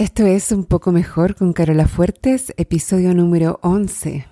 Esto 0.00 0.24
es 0.24 0.50
Un 0.50 0.64
poco 0.64 0.92
mejor 0.92 1.34
con 1.34 1.52
Carola 1.52 1.86
Fuertes, 1.86 2.54
episodio 2.56 3.12
número 3.12 3.60
11. 3.62 4.26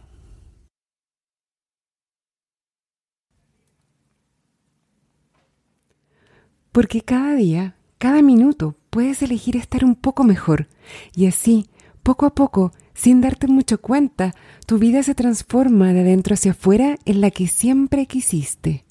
Porque 6.73 7.03
cada 7.03 7.35
día, 7.35 7.77
cada 7.99 8.23
minuto, 8.23 8.77
puedes 8.89 9.21
elegir 9.21 9.59
estar 9.59 9.85
un 9.85 9.95
poco 9.95 10.25
mejor 10.25 10.69
y 11.15 11.27
así, 11.27 11.67
poco 12.03 12.25
a 12.25 12.35
poco, 12.35 12.73
sin 12.95 13.21
darte 13.21 13.47
mucho 13.47 13.79
cuenta, 13.79 14.35
tu 14.65 14.79
vida 14.79 15.03
se 15.03 15.15
transforma 15.15 15.93
de 15.93 16.01
adentro 16.01 16.33
hacia 16.33 16.53
afuera 16.53 16.97
en 17.05 17.21
la 17.21 17.31
que 17.31 17.47
siempre 17.47 18.07
quisiste. 18.07 18.87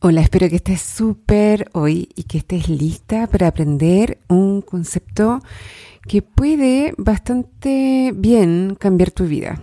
Hola, 0.00 0.20
espero 0.20 0.48
que 0.48 0.54
estés 0.54 0.80
súper 0.80 1.70
hoy 1.72 2.10
y 2.14 2.22
que 2.22 2.38
estés 2.38 2.68
lista 2.68 3.26
para 3.26 3.48
aprender 3.48 4.20
un 4.28 4.62
concepto 4.62 5.40
que 6.06 6.22
puede 6.22 6.94
bastante 6.96 8.12
bien 8.14 8.76
cambiar 8.78 9.10
tu 9.10 9.24
vida. 9.24 9.60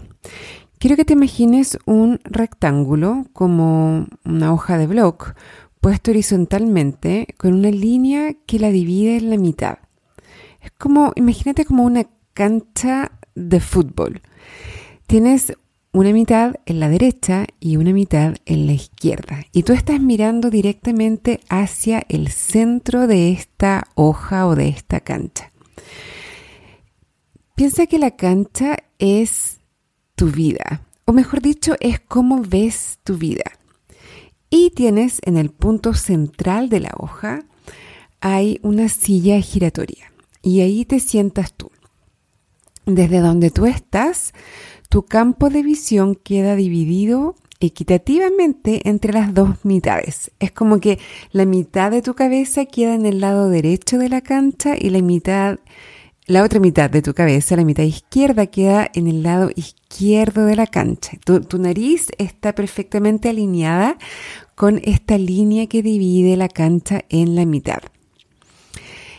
Quiero 0.77 0.97
que 0.97 1.05
te 1.05 1.13
imagines 1.13 1.79
un 1.85 2.19
rectángulo 2.25 3.27
como 3.31 4.07
una 4.25 4.51
hoja 4.51 4.77
de 4.77 4.87
blog 4.87 5.35
puesto 5.79 6.11
horizontalmente 6.11 7.27
con 7.37 7.53
una 7.53 7.71
línea 7.71 8.33
que 8.45 8.59
la 8.59 8.71
divide 8.71 9.15
en 9.15 9.29
la 9.29 9.37
mitad. 9.37 9.77
Es 10.61 10.71
como, 10.71 11.13
imagínate 11.15 11.63
como 11.63 11.85
una 11.85 12.07
cancha 12.33 13.13
de 13.35 13.61
fútbol. 13.61 14.21
Tienes 15.07 15.53
una 15.95 16.11
mitad 16.11 16.55
en 16.65 16.81
la 16.81 16.89
derecha 16.89 17.47
y 17.61 17.77
una 17.77 17.93
mitad 17.93 18.35
en 18.45 18.67
la 18.67 18.73
izquierda. 18.73 19.45
Y 19.53 19.63
tú 19.63 19.71
estás 19.71 20.01
mirando 20.01 20.49
directamente 20.49 21.39
hacia 21.47 22.03
el 22.09 22.27
centro 22.27 23.07
de 23.07 23.31
esta 23.31 23.87
hoja 23.95 24.45
o 24.45 24.57
de 24.57 24.67
esta 24.67 24.99
cancha. 24.99 25.53
Piensa 27.55 27.85
que 27.87 27.97
la 27.97 28.11
cancha 28.11 28.75
es 28.99 29.61
tu 30.15 30.31
vida, 30.31 30.81
o 31.05 31.13
mejor 31.13 31.41
dicho, 31.41 31.75
es 31.79 32.01
cómo 32.01 32.41
ves 32.41 32.99
tu 33.05 33.17
vida. 33.17 33.53
Y 34.49 34.71
tienes 34.71 35.21
en 35.23 35.37
el 35.37 35.49
punto 35.49 35.93
central 35.93 36.67
de 36.67 36.81
la 36.81 36.91
hoja, 36.97 37.45
hay 38.19 38.59
una 38.63 38.89
silla 38.89 39.39
giratoria. 39.39 40.11
Y 40.41 40.59
ahí 40.59 40.83
te 40.83 40.99
sientas 40.99 41.53
tú. 41.53 41.71
Desde 42.85 43.19
donde 43.19 43.49
tú 43.49 43.65
estás, 43.65 44.33
tu 44.89 45.03
campo 45.03 45.49
de 45.49 45.63
visión 45.63 46.15
queda 46.15 46.55
dividido 46.55 47.35
equitativamente 47.59 48.87
entre 48.87 49.13
las 49.13 49.33
dos 49.33 49.63
mitades. 49.63 50.31
Es 50.39 50.51
como 50.51 50.79
que 50.79 50.99
la 51.31 51.45
mitad 51.45 51.91
de 51.91 52.01
tu 52.01 52.13
cabeza 52.13 52.65
queda 52.65 52.93
en 52.93 53.05
el 53.05 53.19
lado 53.19 53.49
derecho 53.49 53.97
de 53.97 54.09
la 54.09 54.21
cancha 54.21 54.75
y 54.77 54.89
la 54.89 55.01
mitad, 55.01 55.59
la 56.27 56.43
otra 56.43 56.59
mitad 56.59 56.89
de 56.89 57.01
tu 57.01 57.13
cabeza, 57.13 57.55
la 57.55 57.65
mitad 57.65 57.83
izquierda, 57.83 58.47
queda 58.47 58.89
en 58.93 59.07
el 59.07 59.23
lado 59.23 59.49
izquierdo 59.55 60.45
de 60.45 60.55
la 60.55 60.67
cancha. 60.67 61.17
Tu, 61.23 61.41
tu 61.41 61.57
nariz 61.57 62.07
está 62.17 62.53
perfectamente 62.53 63.29
alineada 63.29 63.97
con 64.55 64.81
esta 64.83 65.17
línea 65.17 65.67
que 65.67 65.83
divide 65.83 66.37
la 66.37 66.49
cancha 66.49 67.03
en 67.09 67.35
la 67.35 67.45
mitad. 67.45 67.79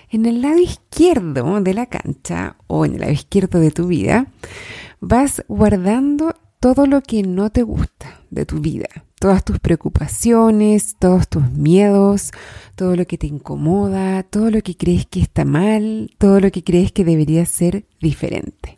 En 0.08 0.24
el 0.24 0.40
lado 0.40 0.58
izquierdo 0.58 1.60
de 1.60 1.74
la 1.74 1.86
cancha 1.86 2.56
o 2.68 2.84
en 2.84 2.94
el 2.94 3.00
lado 3.00 3.12
izquierdo 3.12 3.60
de 3.60 3.70
tu 3.70 3.88
vida, 3.88 4.28
vas 5.00 5.44
guardando 5.48 6.34
todo 6.60 6.86
lo 6.86 7.02
que 7.02 7.22
no 7.22 7.50
te 7.50 7.62
gusta 7.62 8.20
de 8.30 8.46
tu 8.46 8.60
vida, 8.60 8.88
todas 9.18 9.44
tus 9.44 9.58
preocupaciones, 9.58 10.96
todos 10.98 11.28
tus 11.28 11.50
miedos, 11.50 12.32
todo 12.74 12.96
lo 12.96 13.06
que 13.06 13.18
te 13.18 13.26
incomoda, 13.26 14.22
todo 14.22 14.50
lo 14.50 14.62
que 14.62 14.76
crees 14.76 15.06
que 15.06 15.20
está 15.20 15.44
mal, 15.44 16.10
todo 16.18 16.40
lo 16.40 16.50
que 16.50 16.64
crees 16.64 16.92
que 16.92 17.04
debería 17.04 17.44
ser 17.46 17.84
diferente. 18.00 18.76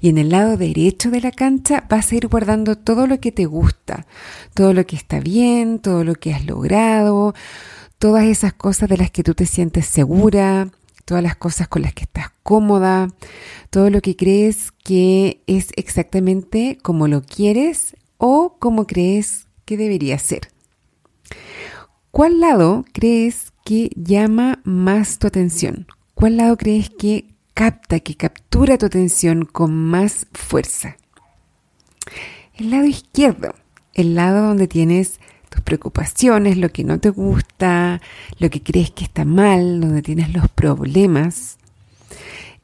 Y 0.00 0.08
en 0.08 0.18
el 0.18 0.28
lado 0.30 0.56
derecho 0.56 1.10
de 1.10 1.20
la 1.20 1.32
cancha 1.32 1.84
vas 1.88 2.12
a 2.12 2.14
ir 2.14 2.28
guardando 2.28 2.76
todo 2.76 3.06
lo 3.06 3.20
que 3.20 3.32
te 3.32 3.46
gusta, 3.46 4.06
todo 4.54 4.72
lo 4.72 4.86
que 4.86 4.96
está 4.96 5.20
bien, 5.20 5.80
todo 5.80 6.04
lo 6.04 6.14
que 6.14 6.32
has 6.32 6.46
logrado, 6.46 7.34
todas 7.98 8.24
esas 8.24 8.52
cosas 8.52 8.88
de 8.88 8.96
las 8.96 9.10
que 9.10 9.24
tú 9.24 9.34
te 9.34 9.46
sientes 9.46 9.86
segura, 9.86 10.70
todas 11.08 11.22
las 11.22 11.36
cosas 11.36 11.68
con 11.68 11.80
las 11.80 11.94
que 11.94 12.04
estás 12.04 12.30
cómoda, 12.42 13.08
todo 13.70 13.88
lo 13.88 14.02
que 14.02 14.14
crees 14.14 14.72
que 14.72 15.42
es 15.46 15.70
exactamente 15.76 16.76
como 16.82 17.08
lo 17.08 17.22
quieres 17.22 17.96
o 18.18 18.58
como 18.58 18.86
crees 18.86 19.48
que 19.64 19.78
debería 19.78 20.18
ser. 20.18 20.50
¿Cuál 22.10 22.40
lado 22.40 22.84
crees 22.92 23.54
que 23.64 23.90
llama 23.96 24.60
más 24.64 25.18
tu 25.18 25.26
atención? 25.26 25.86
¿Cuál 26.12 26.36
lado 26.36 26.58
crees 26.58 26.90
que 26.90 27.34
capta, 27.54 28.00
que 28.00 28.14
captura 28.14 28.76
tu 28.76 28.84
atención 28.84 29.46
con 29.46 29.74
más 29.74 30.26
fuerza? 30.32 30.98
El 32.52 32.70
lado 32.70 32.84
izquierdo, 32.84 33.54
el 33.94 34.14
lado 34.14 34.46
donde 34.46 34.68
tienes 34.68 35.20
preocupaciones, 35.60 36.56
lo 36.56 36.70
que 36.70 36.84
no 36.84 36.98
te 37.00 37.10
gusta, 37.10 38.00
lo 38.38 38.50
que 38.50 38.62
crees 38.62 38.90
que 38.90 39.04
está 39.04 39.24
mal, 39.24 39.80
donde 39.80 40.02
tienes 40.02 40.32
los 40.32 40.48
problemas, 40.48 41.58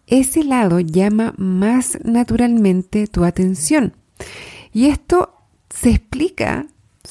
ese 0.06 0.44
lado 0.44 0.80
llama 0.80 1.34
más 1.36 1.98
naturalmente 2.04 3.06
tu 3.06 3.24
atención. 3.24 3.94
Y 4.72 4.86
esto 4.86 5.34
se 5.70 5.90
explica 5.90 6.66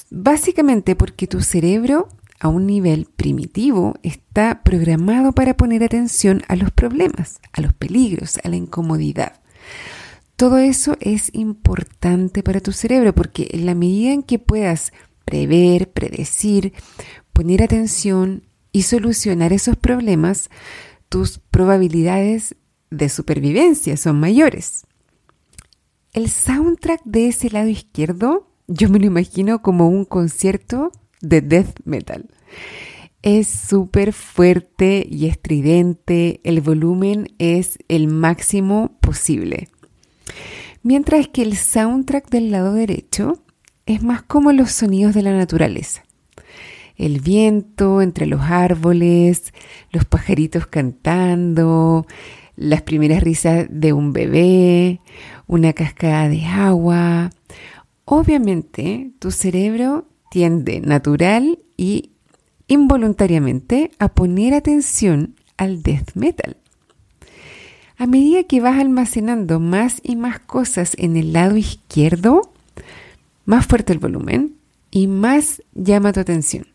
básicamente 0.09 0.95
porque 0.95 1.27
tu 1.27 1.41
cerebro 1.41 2.09
a 2.39 2.49
un 2.49 2.65
nivel 2.67 3.07
primitivo 3.15 3.95
está 4.03 4.63
programado 4.63 5.31
para 5.31 5.55
poner 5.55 5.83
atención 5.83 6.43
a 6.47 6.55
los 6.55 6.71
problemas, 6.71 7.39
a 7.53 7.61
los 7.61 7.73
peligros, 7.73 8.37
a 8.43 8.49
la 8.49 8.57
incomodidad. 8.57 9.39
Todo 10.35 10.57
eso 10.57 10.97
es 10.99 11.29
importante 11.33 12.43
para 12.43 12.59
tu 12.59 12.73
cerebro 12.73 13.13
porque 13.15 13.47
en 13.51 13.65
la 13.65 13.75
medida 13.75 14.11
en 14.11 14.23
que 14.23 14.39
puedas 14.39 14.91
prever, 15.25 15.91
predecir, 15.91 16.73
poner 17.33 17.63
atención 17.63 18.43
y 18.71 18.83
solucionar 18.83 19.53
esos 19.53 19.75
problemas, 19.77 20.49
tus 21.09 21.39
probabilidades 21.39 22.55
de 22.89 23.09
supervivencia 23.09 23.97
son 23.97 24.19
mayores. 24.19 24.85
El 26.13 26.29
soundtrack 26.29 27.01
de 27.05 27.27
ese 27.27 27.49
lado 27.49 27.67
izquierdo, 27.67 28.47
yo 28.67 28.89
me 28.89 28.99
lo 28.99 29.05
imagino 29.05 29.61
como 29.61 29.89
un 29.89 30.05
concierto 30.05 30.91
de 31.21 31.41
death 31.41 31.79
metal. 31.85 32.29
Es 33.23 33.47
súper 33.47 34.13
fuerte 34.13 35.07
y 35.09 35.27
estridente, 35.27 36.41
el 36.43 36.61
volumen 36.61 37.33
es 37.39 37.79
el 37.87 38.07
máximo 38.07 38.97
posible. 38.99 39.69
Mientras 40.83 41.29
que 41.29 41.41
el 41.41 41.55
soundtrack 41.55 42.29
del 42.29 42.51
lado 42.51 42.73
derecho 42.73 43.42
es 43.85 44.03
más 44.03 44.21
como 44.21 44.51
los 44.51 44.71
sonidos 44.71 45.13
de 45.13 45.21
la 45.21 45.35
naturaleza. 45.35 46.03
El 46.95 47.21
viento 47.21 48.01
entre 48.01 48.25
los 48.27 48.41
árboles, 48.41 49.53
los 49.91 50.05
pajaritos 50.05 50.67
cantando, 50.67 52.05
las 52.55 52.83
primeras 52.83 53.23
risas 53.23 53.67
de 53.69 53.93
un 53.93 54.13
bebé, 54.13 55.01
una 55.47 55.73
cascada 55.73 56.29
de 56.29 56.45
agua. 56.45 57.31
Obviamente 58.05 59.11
tu 59.19 59.31
cerebro 59.31 60.07
tiende 60.29 60.81
natural 60.81 61.59
y 61.77 62.11
involuntariamente 62.67 63.91
a 63.99 64.09
poner 64.09 64.53
atención 64.53 65.35
al 65.57 65.83
death 65.83 66.15
metal. 66.15 66.57
A 67.97 68.07
medida 68.07 68.43
que 68.43 68.59
vas 68.59 68.79
almacenando 68.79 69.59
más 69.59 69.99
y 70.03 70.15
más 70.15 70.39
cosas 70.39 70.95
en 70.97 71.15
el 71.15 71.33
lado 71.33 71.57
izquierdo, 71.57 72.52
más 73.45 73.65
fuerte 73.65 73.93
el 73.93 73.99
volumen 73.99 74.55
y 74.91 75.07
más 75.07 75.61
llama 75.73 76.13
tu 76.13 76.19
atención. 76.19 76.67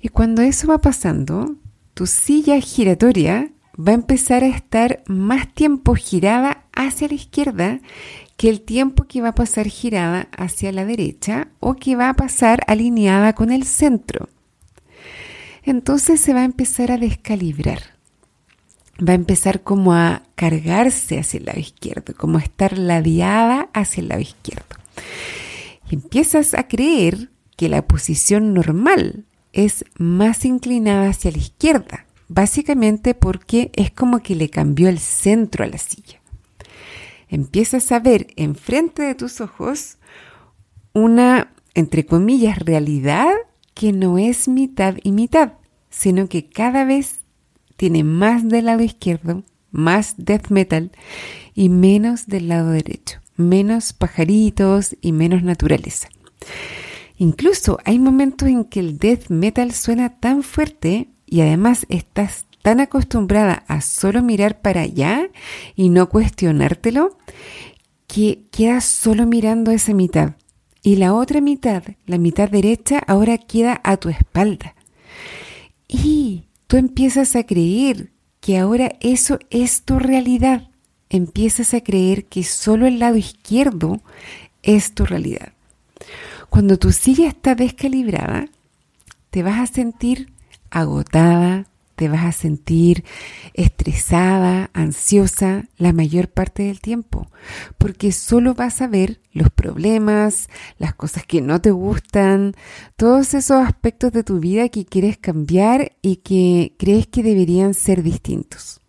Y 0.00 0.08
cuando 0.08 0.42
eso 0.42 0.68
va 0.68 0.78
pasando, 0.78 1.56
tu 1.94 2.06
silla 2.06 2.60
giratoria 2.60 3.50
va 3.76 3.92
a 3.92 3.94
empezar 3.94 4.44
a 4.44 4.48
estar 4.48 5.02
más 5.06 5.52
tiempo 5.52 5.94
girada 5.94 6.64
hacia 6.72 7.08
la 7.08 7.14
izquierda 7.14 7.80
que 8.36 8.48
el 8.48 8.60
tiempo 8.60 9.04
que 9.04 9.20
va 9.20 9.28
a 9.28 9.34
pasar 9.34 9.66
girada 9.66 10.28
hacia 10.36 10.72
la 10.72 10.84
derecha 10.84 11.48
o 11.60 11.74
que 11.74 11.96
va 11.96 12.08
a 12.10 12.14
pasar 12.14 12.62
alineada 12.66 13.32
con 13.34 13.52
el 13.52 13.64
centro. 13.64 14.28
Entonces 15.62 16.20
se 16.20 16.34
va 16.34 16.40
a 16.40 16.44
empezar 16.44 16.90
a 16.90 16.98
descalibrar. 16.98 17.80
Va 18.96 19.12
a 19.12 19.16
empezar 19.16 19.62
como 19.62 19.92
a 19.92 20.22
cargarse 20.34 21.18
hacia 21.18 21.38
el 21.38 21.46
lado 21.46 21.58
izquierdo, 21.58 22.14
como 22.16 22.38
a 22.38 22.42
estar 22.42 22.78
ladeada 22.78 23.68
hacia 23.72 24.02
el 24.02 24.08
lado 24.08 24.20
izquierdo 24.20 24.76
empiezas 25.90 26.54
a 26.54 26.68
creer 26.68 27.30
que 27.56 27.68
la 27.68 27.86
posición 27.86 28.54
normal 28.54 29.26
es 29.52 29.84
más 29.96 30.44
inclinada 30.44 31.08
hacia 31.08 31.30
la 31.30 31.38
izquierda, 31.38 32.06
básicamente 32.28 33.14
porque 33.14 33.70
es 33.74 33.90
como 33.90 34.20
que 34.20 34.34
le 34.34 34.50
cambió 34.50 34.88
el 34.88 34.98
centro 34.98 35.64
a 35.64 35.68
la 35.68 35.78
silla. 35.78 36.20
Empiezas 37.28 37.90
a 37.92 38.00
ver 38.00 38.28
enfrente 38.36 39.02
de 39.02 39.14
tus 39.14 39.40
ojos 39.40 39.98
una 40.92 41.54
entre 41.74 42.06
comillas, 42.06 42.58
realidad 42.60 43.34
que 43.74 43.92
no 43.92 44.18
es 44.18 44.48
mitad 44.48 44.94
y 45.02 45.12
mitad, 45.12 45.54
sino 45.90 46.28
que 46.28 46.48
cada 46.48 46.84
vez 46.84 47.20
tiene 47.76 48.04
más 48.04 48.48
del 48.48 48.66
lado 48.66 48.82
izquierdo, 48.82 49.42
más 49.72 50.14
death 50.16 50.48
metal 50.50 50.92
y 51.54 51.68
menos 51.68 52.28
del 52.28 52.48
lado 52.48 52.70
derecho, 52.70 53.20
menos 53.36 53.92
pajaritos 53.92 54.96
y 55.00 55.12
menos 55.12 55.42
naturaleza. 55.42 56.08
Incluso 57.16 57.78
hay 57.84 57.98
momentos 57.98 58.48
en 58.48 58.64
que 58.64 58.80
el 58.80 58.98
death 58.98 59.28
metal 59.28 59.72
suena 59.72 60.18
tan 60.18 60.42
fuerte 60.42 61.08
y 61.26 61.40
además 61.40 61.86
estás 61.88 62.46
tan 62.62 62.80
acostumbrada 62.80 63.64
a 63.68 63.80
solo 63.80 64.22
mirar 64.22 64.60
para 64.60 64.80
allá 64.82 65.28
y 65.76 65.90
no 65.90 66.08
cuestionártelo 66.08 67.16
que 68.06 68.46
quedas 68.50 68.84
solo 68.84 69.26
mirando 69.26 69.70
esa 69.70 69.94
mitad. 69.94 70.34
Y 70.82 70.96
la 70.96 71.14
otra 71.14 71.40
mitad, 71.40 71.82
la 72.06 72.18
mitad 72.18 72.48
derecha, 72.48 72.98
ahora 73.06 73.38
queda 73.38 73.80
a 73.84 73.96
tu 73.96 74.08
espalda. 74.08 74.74
Y 75.88 76.44
tú 76.66 76.76
empiezas 76.76 77.36
a 77.36 77.44
creer 77.44 78.12
que 78.40 78.58
ahora 78.58 78.96
eso 79.00 79.38
es 79.50 79.82
tu 79.84 79.98
realidad. 79.98 80.68
Empiezas 81.10 81.74
a 81.74 81.82
creer 81.82 82.26
que 82.26 82.44
solo 82.44 82.86
el 82.86 82.98
lado 82.98 83.16
izquierdo 83.16 84.00
es 84.62 84.94
tu 84.94 85.04
realidad. 85.04 85.52
Cuando 86.50 86.78
tu 86.78 86.92
silla 86.92 87.28
está 87.28 87.54
descalibrada, 87.54 88.48
te 89.30 89.42
vas 89.42 89.60
a 89.60 89.72
sentir 89.72 90.32
agotada, 90.70 91.66
te 91.96 92.08
vas 92.08 92.24
a 92.24 92.32
sentir 92.32 93.04
estresada, 93.54 94.70
ansiosa 94.72 95.64
la 95.76 95.92
mayor 95.92 96.28
parte 96.28 96.64
del 96.64 96.80
tiempo, 96.80 97.28
porque 97.78 98.12
solo 98.12 98.54
vas 98.54 98.80
a 98.82 98.88
ver 98.88 99.20
los 99.32 99.50
problemas, 99.50 100.48
las 100.78 100.94
cosas 100.94 101.24
que 101.24 101.40
no 101.40 101.60
te 101.60 101.70
gustan, 101.70 102.54
todos 102.96 103.34
esos 103.34 103.64
aspectos 103.64 104.12
de 104.12 104.24
tu 104.24 104.40
vida 104.40 104.68
que 104.68 104.84
quieres 104.84 105.18
cambiar 105.18 105.92
y 106.02 106.16
que 106.16 106.74
crees 106.78 107.06
que 107.06 107.22
deberían 107.22 107.74
ser 107.74 108.02
distintos. 108.02 108.80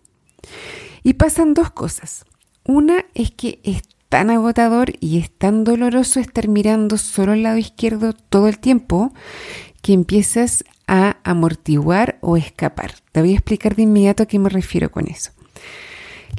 Y 1.05 1.13
pasan 1.13 1.53
dos 1.53 1.69
cosas. 1.69 2.25
Una 2.65 3.05
es 3.13 3.29
que 3.29 3.59
es 3.63 3.83
tan 4.09 4.31
agotador 4.31 4.93
y 4.99 5.19
es 5.19 5.29
tan 5.29 5.63
doloroso 5.63 6.19
estar 6.19 6.47
mirando 6.47 6.97
solo 6.97 7.33
el 7.33 7.43
lado 7.43 7.59
izquierdo 7.59 8.13
todo 8.13 8.47
el 8.47 8.57
tiempo 8.57 9.13
que 9.83 9.93
empiezas 9.93 10.63
a 10.87 11.17
amortiguar 11.23 12.17
o 12.21 12.37
escapar. 12.37 12.95
Te 13.11 13.21
voy 13.21 13.33
a 13.33 13.35
explicar 13.35 13.75
de 13.75 13.83
inmediato 13.83 14.23
a 14.23 14.25
qué 14.25 14.39
me 14.39 14.49
refiero 14.49 14.89
con 14.89 15.05
eso. 15.07 15.29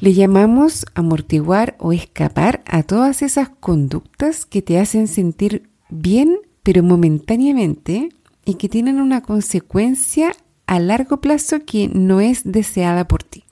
Le 0.00 0.14
llamamos 0.14 0.84
amortiguar 0.94 1.76
o 1.78 1.92
escapar 1.92 2.64
a 2.66 2.82
todas 2.82 3.22
esas 3.22 3.48
conductas 3.48 4.46
que 4.46 4.62
te 4.62 4.80
hacen 4.80 5.06
sentir 5.06 5.70
bien, 5.90 6.40
pero 6.64 6.82
momentáneamente, 6.82 8.08
y 8.44 8.54
que 8.54 8.68
tienen 8.68 9.00
una 9.00 9.20
consecuencia 9.20 10.32
a 10.66 10.80
largo 10.80 11.20
plazo 11.20 11.60
que 11.64 11.86
no 11.86 12.20
es 12.20 12.42
deseada 12.42 13.06
por 13.06 13.22
ti. 13.22 13.44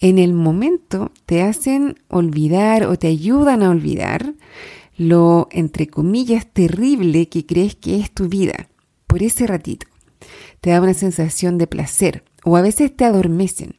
En 0.00 0.18
el 0.18 0.32
momento 0.32 1.12
te 1.26 1.42
hacen 1.42 1.96
olvidar 2.08 2.84
o 2.84 2.96
te 2.96 3.06
ayudan 3.06 3.62
a 3.62 3.68
olvidar 3.70 4.34
lo, 4.96 5.48
entre 5.50 5.88
comillas, 5.88 6.46
terrible 6.46 7.28
que 7.28 7.44
crees 7.44 7.74
que 7.74 8.00
es 8.00 8.10
tu 8.10 8.28
vida 8.28 8.68
por 9.06 9.22
ese 9.22 9.46
ratito. 9.46 9.86
Te 10.62 10.70
da 10.70 10.80
una 10.80 10.94
sensación 10.94 11.58
de 11.58 11.66
placer 11.66 12.24
o 12.44 12.56
a 12.56 12.62
veces 12.62 12.96
te 12.96 13.04
adormecen. 13.04 13.76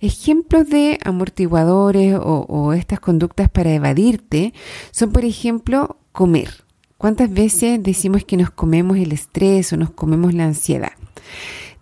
Ejemplos 0.00 0.68
de 0.68 1.00
amortiguadores 1.04 2.14
o, 2.20 2.72
estas 2.72 3.00
conductas 3.00 3.50
para 3.50 3.74
evadirte 3.74 4.54
son, 4.92 5.10
por 5.10 5.24
ejemplo, 5.24 5.98
comer. 6.12 6.64
¿Cuántas 6.98 7.32
veces 7.32 7.82
decimos 7.82 8.24
que 8.24 8.36
nos 8.36 8.50
comemos 8.50 8.96
el 8.96 9.10
estrés 9.10 9.72
o 9.72 9.76
nos 9.76 9.90
comemos 9.90 10.34
la 10.34 10.44
ansiedad? 10.44 10.92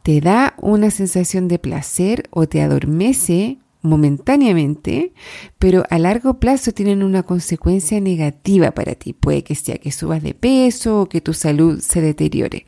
Te 0.02 0.20
da 0.20 0.54
una 0.58 0.90
sensación 0.90 1.48
de 1.48 1.58
placer 1.58 2.28
o 2.30 2.46
te 2.46 2.62
adormece 2.62 3.58
momentáneamente, 3.86 5.12
pero 5.58 5.84
a 5.90 5.98
largo 5.98 6.38
plazo 6.38 6.72
tienen 6.72 7.02
una 7.02 7.22
consecuencia 7.22 8.00
negativa 8.00 8.72
para 8.72 8.94
ti. 8.94 9.12
Puede 9.12 9.42
que 9.42 9.54
sea 9.54 9.78
que 9.78 9.92
subas 9.92 10.22
de 10.22 10.34
peso 10.34 11.02
o 11.02 11.08
que 11.08 11.20
tu 11.20 11.32
salud 11.32 11.80
se 11.80 12.00
deteriore. 12.00 12.66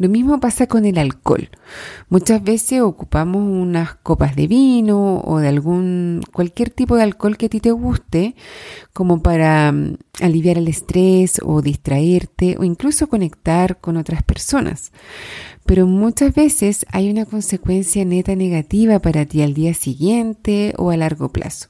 Lo 0.00 0.08
mismo 0.08 0.40
pasa 0.40 0.66
con 0.66 0.86
el 0.86 0.96
alcohol. 0.96 1.50
Muchas 2.08 2.42
veces 2.42 2.80
ocupamos 2.80 3.42
unas 3.42 3.96
copas 3.96 4.34
de 4.34 4.46
vino 4.46 5.20
o 5.20 5.40
de 5.40 5.48
algún 5.48 6.22
cualquier 6.32 6.70
tipo 6.70 6.96
de 6.96 7.02
alcohol 7.02 7.36
que 7.36 7.46
a 7.46 7.48
ti 7.50 7.60
te 7.60 7.70
guste 7.70 8.34
como 8.94 9.22
para 9.22 9.70
mm, 9.72 9.98
aliviar 10.22 10.56
el 10.56 10.68
estrés 10.68 11.38
o 11.44 11.60
distraerte 11.60 12.56
o 12.58 12.64
incluso 12.64 13.10
conectar 13.10 13.78
con 13.78 13.98
otras 13.98 14.22
personas. 14.22 14.90
Pero 15.70 15.86
muchas 15.86 16.34
veces 16.34 16.84
hay 16.90 17.08
una 17.12 17.26
consecuencia 17.26 18.04
neta 18.04 18.34
negativa 18.34 18.98
para 18.98 19.24
ti 19.24 19.40
al 19.40 19.54
día 19.54 19.72
siguiente 19.72 20.74
o 20.76 20.90
a 20.90 20.96
largo 20.96 21.28
plazo. 21.28 21.68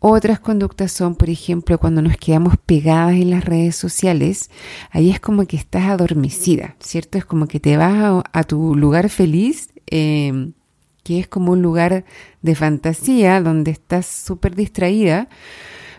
Otras 0.00 0.40
conductas 0.40 0.90
son, 0.90 1.14
por 1.14 1.30
ejemplo, 1.30 1.78
cuando 1.78 2.02
nos 2.02 2.16
quedamos 2.16 2.56
pegadas 2.56 3.14
en 3.14 3.30
las 3.30 3.44
redes 3.44 3.76
sociales, 3.76 4.50
ahí 4.90 5.10
es 5.10 5.20
como 5.20 5.46
que 5.46 5.56
estás 5.56 5.84
adormecida, 5.84 6.74
¿cierto? 6.80 7.16
Es 7.16 7.24
como 7.24 7.46
que 7.46 7.60
te 7.60 7.76
vas 7.76 8.24
a, 8.32 8.42
tu 8.42 8.74
lugar 8.74 9.08
feliz, 9.08 9.68
em, 9.86 10.54
que 11.04 11.20
es 11.20 11.28
como 11.28 11.52
un 11.52 11.62
lugar 11.62 12.04
de 12.42 12.54
fantasía, 12.56 13.40
donde 13.40 13.70
estás 13.70 14.06
súper 14.06 14.56
distraída, 14.56 15.28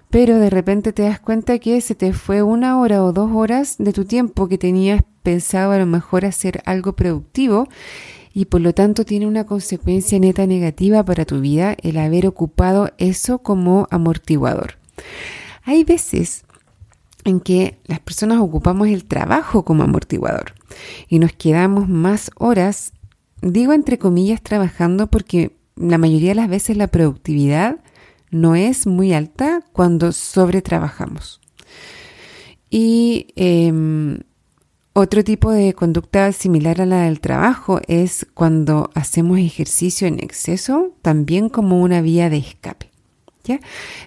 pero 0.10 0.38
de 0.40 0.50
repente 0.50 0.94
te 0.94 1.04
das 1.04 1.20
cuenta 1.20 1.60
que 1.60 1.82
se 1.82 1.96
te 1.96 2.14
fue 2.14 2.42
una 2.42 2.80
hora 2.80 3.04
o 3.04 3.12
dos 3.12 3.32
horas 3.34 3.76
de 3.78 3.94
tu 3.94 4.06
tiempo 4.06 4.48
que 4.48 4.58
tenías 4.58 5.04
pensado 5.24 5.72
a 5.72 5.78
lo 5.78 5.86
mejor 5.86 6.26
hacer 6.26 6.62
algo 6.66 6.94
productivo 6.94 7.68
y 8.34 8.46
por 8.46 8.62
lo 8.62 8.74
tanto 8.74 9.04
tiene 9.04 9.28
una 9.28 9.46
consecuencia 9.46 10.20
neta 10.20 10.46
negativa 10.46 11.04
para 11.04 11.26
tu 11.26 11.42
vida 11.42 11.76
el 11.82 11.98
haber 11.98 12.28
ocupado 12.28 12.92
eso 12.98 13.40
como 13.40 13.88
amortiguador. 13.92 14.78
Hay 15.64 15.84
veces 15.84 16.46
en 17.26 17.42
que 17.42 17.78
las 17.86 18.00
personas 18.00 18.40
ocupamos 18.40 18.88
el 18.88 19.06
trabajo 19.06 19.66
como 19.66 19.84
amortiguador 19.84 20.54
y 21.10 21.20
nos 21.20 21.34
quedamos 21.34 21.90
más 21.90 22.32
horas, 22.38 22.94
digo 23.42 23.74
entre 23.74 23.98
comillas, 23.98 24.42
trabajando 24.42 25.08
porque 25.08 25.58
la 25.76 25.98
mayoría 25.98 26.30
de 26.30 26.36
las 26.36 26.48
veces 26.48 26.78
la 26.78 26.88
productividad 26.88 27.78
no 28.32 28.56
es 28.56 28.88
muy 28.88 29.14
alta 29.14 29.62
cuando 29.74 30.12
sobretrabajamos. 30.12 31.42
Y 32.70 33.28
em, 33.36 34.20
otro 34.94 35.24
tipo 35.24 35.52
de 35.52 35.74
conducta 35.74 36.32
similar 36.32 36.82
a 36.82 36.86
la 36.86 37.04
del 37.04 37.20
trabajo 37.20 37.80
es 37.88 38.26
cuando 38.34 38.90
hacemos 38.96 39.38
ejercicio 39.40 40.08
en 40.08 40.20
exceso, 40.20 40.94
también 41.02 41.50
como 41.50 41.82
una 41.82 42.02
vía 42.02 42.30
de 42.30 42.38
escape. 42.38 42.90
¿ya? 43.44 43.60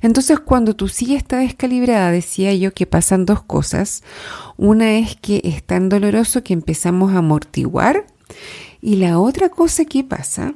Entonces, 0.02 0.40
cuando 0.40 0.74
tu 0.74 0.88
silla 0.88 1.16
está 1.16 1.38
descalibrada, 1.38 2.10
decía 2.10 2.52
yo 2.54 2.74
que 2.74 2.86
pasan 2.86 3.24
dos 3.24 3.42
cosas. 3.42 4.02
Una 4.56 4.98
es 4.98 5.16
que 5.16 5.40
es 5.44 5.62
tan 5.62 5.88
doloroso 5.88 6.42
que 6.42 6.52
empezamos 6.52 7.12
a 7.12 7.18
amortiguar. 7.18 8.06
Y 8.82 8.96
la 8.96 9.18
otra 9.18 9.48
cosa 9.48 9.84
que 9.84 10.04
pasa, 10.04 10.54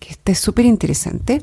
que 0.00 0.10
está 0.10 0.34
súper 0.34 0.64
interesante, 0.64 1.42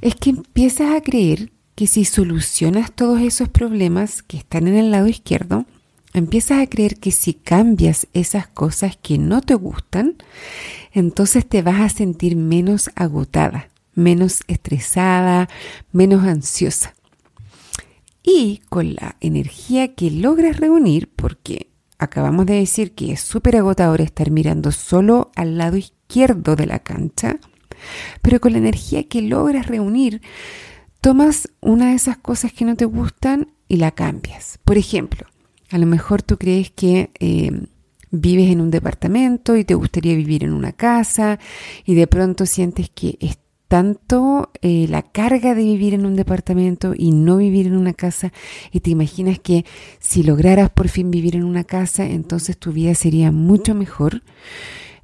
es 0.00 0.16
que 0.16 0.30
empiezas 0.30 0.96
a 0.96 1.00
creer 1.00 1.52
que 1.76 1.86
si 1.86 2.04
solucionas 2.04 2.90
todos 2.92 3.20
esos 3.20 3.48
problemas 3.48 4.22
que 4.22 4.36
están 4.36 4.66
en 4.66 4.76
el 4.76 4.90
lado 4.90 5.06
izquierdo, 5.06 5.66
empiezas 6.12 6.60
a 6.60 6.66
creer 6.66 6.98
que 6.98 7.10
si 7.10 7.34
cambias 7.34 8.08
esas 8.12 8.46
cosas 8.48 8.98
que 9.00 9.18
no 9.18 9.40
te 9.40 9.54
gustan, 9.54 10.16
entonces 10.92 11.48
te 11.48 11.62
vas 11.62 11.80
a 11.80 11.88
sentir 11.88 12.36
menos 12.36 12.90
agotada, 12.96 13.68
menos 13.94 14.42
estresada, 14.48 15.48
menos 15.92 16.24
ansiosa. 16.24 16.94
Y 18.22 18.62
con 18.68 18.94
la 18.94 19.16
energía 19.20 19.94
que 19.94 20.10
logras 20.10 20.58
reunir, 20.58 21.10
porque 21.14 21.70
acabamos 21.98 22.46
de 22.46 22.54
decir 22.54 22.92
que 22.92 23.12
es 23.12 23.20
súper 23.20 23.56
agotador 23.56 24.00
estar 24.00 24.30
mirando 24.30 24.70
solo 24.70 25.30
al 25.34 25.58
lado 25.58 25.76
izquierdo 25.76 26.54
de 26.54 26.66
la 26.66 26.80
cancha, 26.80 27.38
pero 28.22 28.40
con 28.40 28.52
la 28.52 28.58
energía 28.58 29.08
que 29.08 29.22
logras 29.22 29.66
reunir, 29.66 30.22
tomas 31.00 31.48
una 31.60 31.90
de 31.90 31.94
esas 31.94 32.16
cosas 32.16 32.52
que 32.52 32.64
no 32.64 32.76
te 32.76 32.84
gustan 32.84 33.48
y 33.68 33.76
la 33.76 33.90
cambias. 33.90 34.58
Por 34.64 34.78
ejemplo, 34.78 35.26
a 35.70 35.78
lo 35.78 35.86
mejor 35.86 36.22
tú 36.22 36.38
crees 36.38 36.70
que 36.70 37.10
eh, 37.18 37.50
vives 38.10 38.50
en 38.50 38.60
un 38.60 38.70
departamento 38.70 39.56
y 39.56 39.64
te 39.64 39.74
gustaría 39.74 40.14
vivir 40.14 40.44
en 40.44 40.52
una 40.52 40.72
casa 40.72 41.40
y 41.84 41.94
de 41.94 42.06
pronto 42.06 42.46
sientes 42.46 42.90
que 42.90 43.16
es 43.20 43.38
tanto 43.66 44.52
eh, 44.60 44.86
la 44.88 45.00
carga 45.00 45.54
de 45.54 45.64
vivir 45.64 45.94
en 45.94 46.04
un 46.04 46.14
departamento 46.14 46.92
y 46.94 47.10
no 47.10 47.38
vivir 47.38 47.66
en 47.66 47.76
una 47.76 47.94
casa 47.94 48.30
y 48.70 48.80
te 48.80 48.90
imaginas 48.90 49.38
que 49.38 49.64
si 49.98 50.22
lograras 50.22 50.68
por 50.68 50.88
fin 50.88 51.10
vivir 51.10 51.36
en 51.36 51.44
una 51.44 51.64
casa, 51.64 52.04
entonces 52.04 52.58
tu 52.58 52.72
vida 52.72 52.94
sería 52.94 53.32
mucho 53.32 53.74
mejor. 53.74 54.22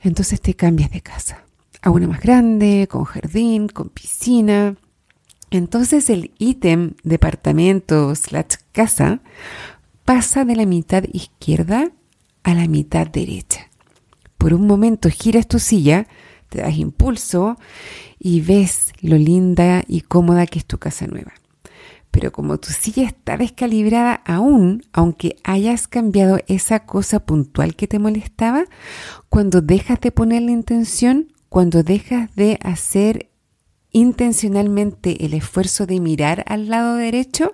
Entonces 0.01 0.41
te 0.43 0.55
cambias 0.55 0.91
de 0.91 1.01
casa 1.01 1.48
a 1.83 1.91
una 1.91 2.07
más 2.07 2.21
grande, 2.21 2.89
con 2.91 3.05
jardín, 3.05 3.69
con 3.69 3.89
piscina. 3.89 4.77
Entonces 5.51 6.11
el 6.11 6.33
ítem 6.39 6.95
departamento 7.05 8.15
slash 8.15 8.57
casa 8.73 9.21
pasa 10.05 10.45
de 10.45 10.57
la 10.57 10.67
mitad 10.67 11.05
izquierda 11.13 11.91
a 12.43 12.55
la 12.55 12.67
mitad 12.67 13.07
derecha. 13.07 13.69
Por 14.37 14.55
un 14.55 14.67
momento 14.67 15.09
giras 15.11 15.49
tu 15.49 15.59
silla, 15.59 16.07
te 16.49 16.63
das 16.63 16.77
impulso 16.77 17.59
y 18.19 18.41
ves 18.41 18.93
lo 19.01 19.17
linda 19.17 19.83
y 19.87 20.03
cómoda 20.03 20.47
que 20.47 20.59
es 20.59 20.65
tu 20.65 20.79
casa 20.79 21.07
nueva. 21.07 21.33
Pero 22.11 22.33
como 22.33 22.59
tu 22.59 22.71
silla 22.71 23.07
está 23.07 23.37
descalibrada 23.37 24.15
aún, 24.25 24.83
aunque 24.93 25.37
hayas 25.45 25.89
cambiado 25.89 26.39
esa 26.47 26.81
cosa 26.87 27.21
puntual 27.21 27.77
que 27.77 27.87
te 27.87 27.99
molestaba, 27.99 28.65
cuando 29.29 29.61
dejas 29.61 30.01
de 30.01 30.11
poner 30.11 30.43
la 30.43 30.53
intención, 30.53 31.33
cuando 31.49 31.83
dejas 31.83 32.35
de 32.35 32.59
hacer 32.63 33.31
intencionalmente 33.93 35.25
el 35.25 35.35
esfuerzo 35.35 35.87
de 35.87 36.01
mirar 36.01 36.45
al 36.47 36.69
lado 36.69 36.97
derecho, 36.97 37.53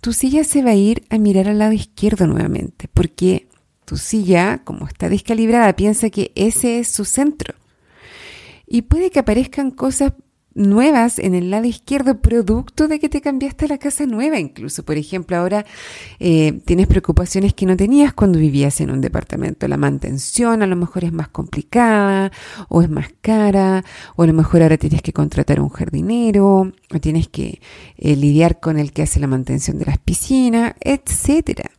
tu 0.00 0.12
silla 0.12 0.44
se 0.44 0.62
va 0.62 0.70
a 0.70 0.74
ir 0.74 1.04
a 1.10 1.18
mirar 1.18 1.48
al 1.48 1.58
lado 1.58 1.72
izquierdo 1.72 2.26
nuevamente, 2.26 2.88
porque 2.92 3.48
tu 3.84 3.96
silla, 3.96 4.62
como 4.64 4.86
está 4.86 5.08
descalibrada, 5.08 5.76
piensa 5.76 6.10
que 6.10 6.32
ese 6.34 6.78
es 6.78 6.88
su 6.88 7.04
centro. 7.04 7.54
Y 8.66 8.82
puede 8.82 9.10
que 9.10 9.20
aparezcan 9.20 9.70
cosas 9.70 10.12
nuevas 10.54 11.18
en 11.18 11.34
el 11.34 11.50
lado 11.50 11.66
izquierdo, 11.66 12.20
producto 12.20 12.88
de 12.88 12.98
que 12.98 13.08
te 13.08 13.20
cambiaste 13.20 13.64
a 13.66 13.68
la 13.68 13.78
casa 13.78 14.06
nueva 14.06 14.38
incluso. 14.38 14.84
Por 14.84 14.96
ejemplo, 14.96 15.36
ahora 15.36 15.64
eh, 16.20 16.60
tienes 16.64 16.86
preocupaciones 16.86 17.54
que 17.54 17.66
no 17.66 17.76
tenías 17.76 18.12
cuando 18.12 18.38
vivías 18.38 18.80
en 18.80 18.90
un 18.90 19.00
departamento. 19.00 19.68
La 19.68 19.76
mantención 19.76 20.62
a 20.62 20.66
lo 20.66 20.76
mejor 20.76 21.04
es 21.04 21.12
más 21.12 21.28
complicada 21.28 22.32
o 22.68 22.82
es 22.82 22.90
más 22.90 23.08
cara, 23.20 23.84
o 24.16 24.22
a 24.22 24.26
lo 24.26 24.32
mejor 24.32 24.62
ahora 24.62 24.78
tienes 24.78 25.02
que 25.02 25.12
contratar 25.12 25.60
un 25.60 25.68
jardinero, 25.68 26.72
o 26.92 27.00
tienes 27.00 27.28
que 27.28 27.60
eh, 27.96 28.16
lidiar 28.16 28.60
con 28.60 28.78
el 28.78 28.92
que 28.92 29.02
hace 29.02 29.20
la 29.20 29.26
mantención 29.26 29.78
de 29.78 29.86
las 29.86 29.98
piscinas, 29.98 30.74
etcétera. 30.80 31.70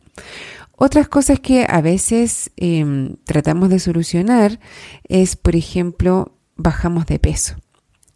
Otras 0.76 1.08
cosas 1.08 1.40
que 1.40 1.66
a 1.68 1.80
veces 1.80 2.50
em, 2.56 3.16
tratamos 3.24 3.70
de 3.70 3.78
solucionar 3.78 4.60
es, 5.08 5.34
por 5.34 5.56
ejemplo, 5.56 6.36
bajamos 6.56 7.06
de 7.06 7.18
peso. 7.18 7.56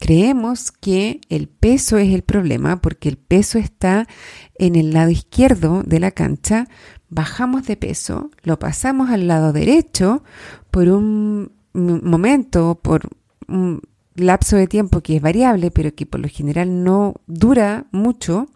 Creemos 0.01 0.73
que 0.73 1.21
el 1.29 1.47
peso 1.47 1.99
es 1.99 2.15
el 2.15 2.23
problema 2.23 2.81
porque 2.81 3.11
el 3.11 3.19
peso 3.19 3.59
está 3.59 4.09
en 4.59 4.75
el 4.75 4.95
lado 4.95 5.11
izquierdo 5.11 5.83
de 5.85 6.01
la 6.01 6.11
cancha. 6.11 6.69
Bajamos 7.11 7.67
de 7.67 7.77
peso, 7.77 8.31
lo 8.43 8.59
pasamos 8.59 9.11
al 9.11 9.29
lado 9.29 9.53
derecho 9.53 10.25
por 10.71 10.89
un 10.89 11.53
momento, 11.75 12.81
por 12.83 13.03
un 13.47 13.83
lapso 14.15 14.57
de 14.57 14.67
tiempo 14.67 15.03
que 15.03 15.17
es 15.17 15.23
variable, 15.23 15.71
pero 15.71 15.95
que 15.95 16.07
por 16.07 16.21
lo 16.21 16.29
general 16.29 16.83
no 16.83 17.17
dura 17.27 17.85
mucho. 17.93 18.49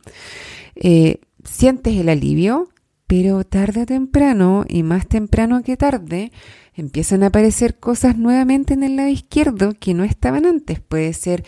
Eh, 0.77 1.21
sientes 1.45 1.95
el 1.95 2.09
alivio, 2.09 2.71
pero 3.07 3.45
tarde 3.45 3.83
o 3.83 3.87
temprano, 3.87 4.65
y 4.67 4.83
más 4.83 5.07
temprano 5.09 5.63
que 5.63 5.77
tarde, 5.77 6.33
empiezan 6.77 7.23
a 7.23 7.27
aparecer 7.27 7.79
cosas 7.79 8.17
nuevamente 8.17 8.75
en 8.75 8.83
el 8.83 8.97
lado 8.97 9.09
izquierdo 9.09 9.73
que 9.79 9.95
no 9.95 10.05
estaban 10.05 10.47
antes. 10.47 10.81
Puede 10.81 11.13
ser 11.13 11.45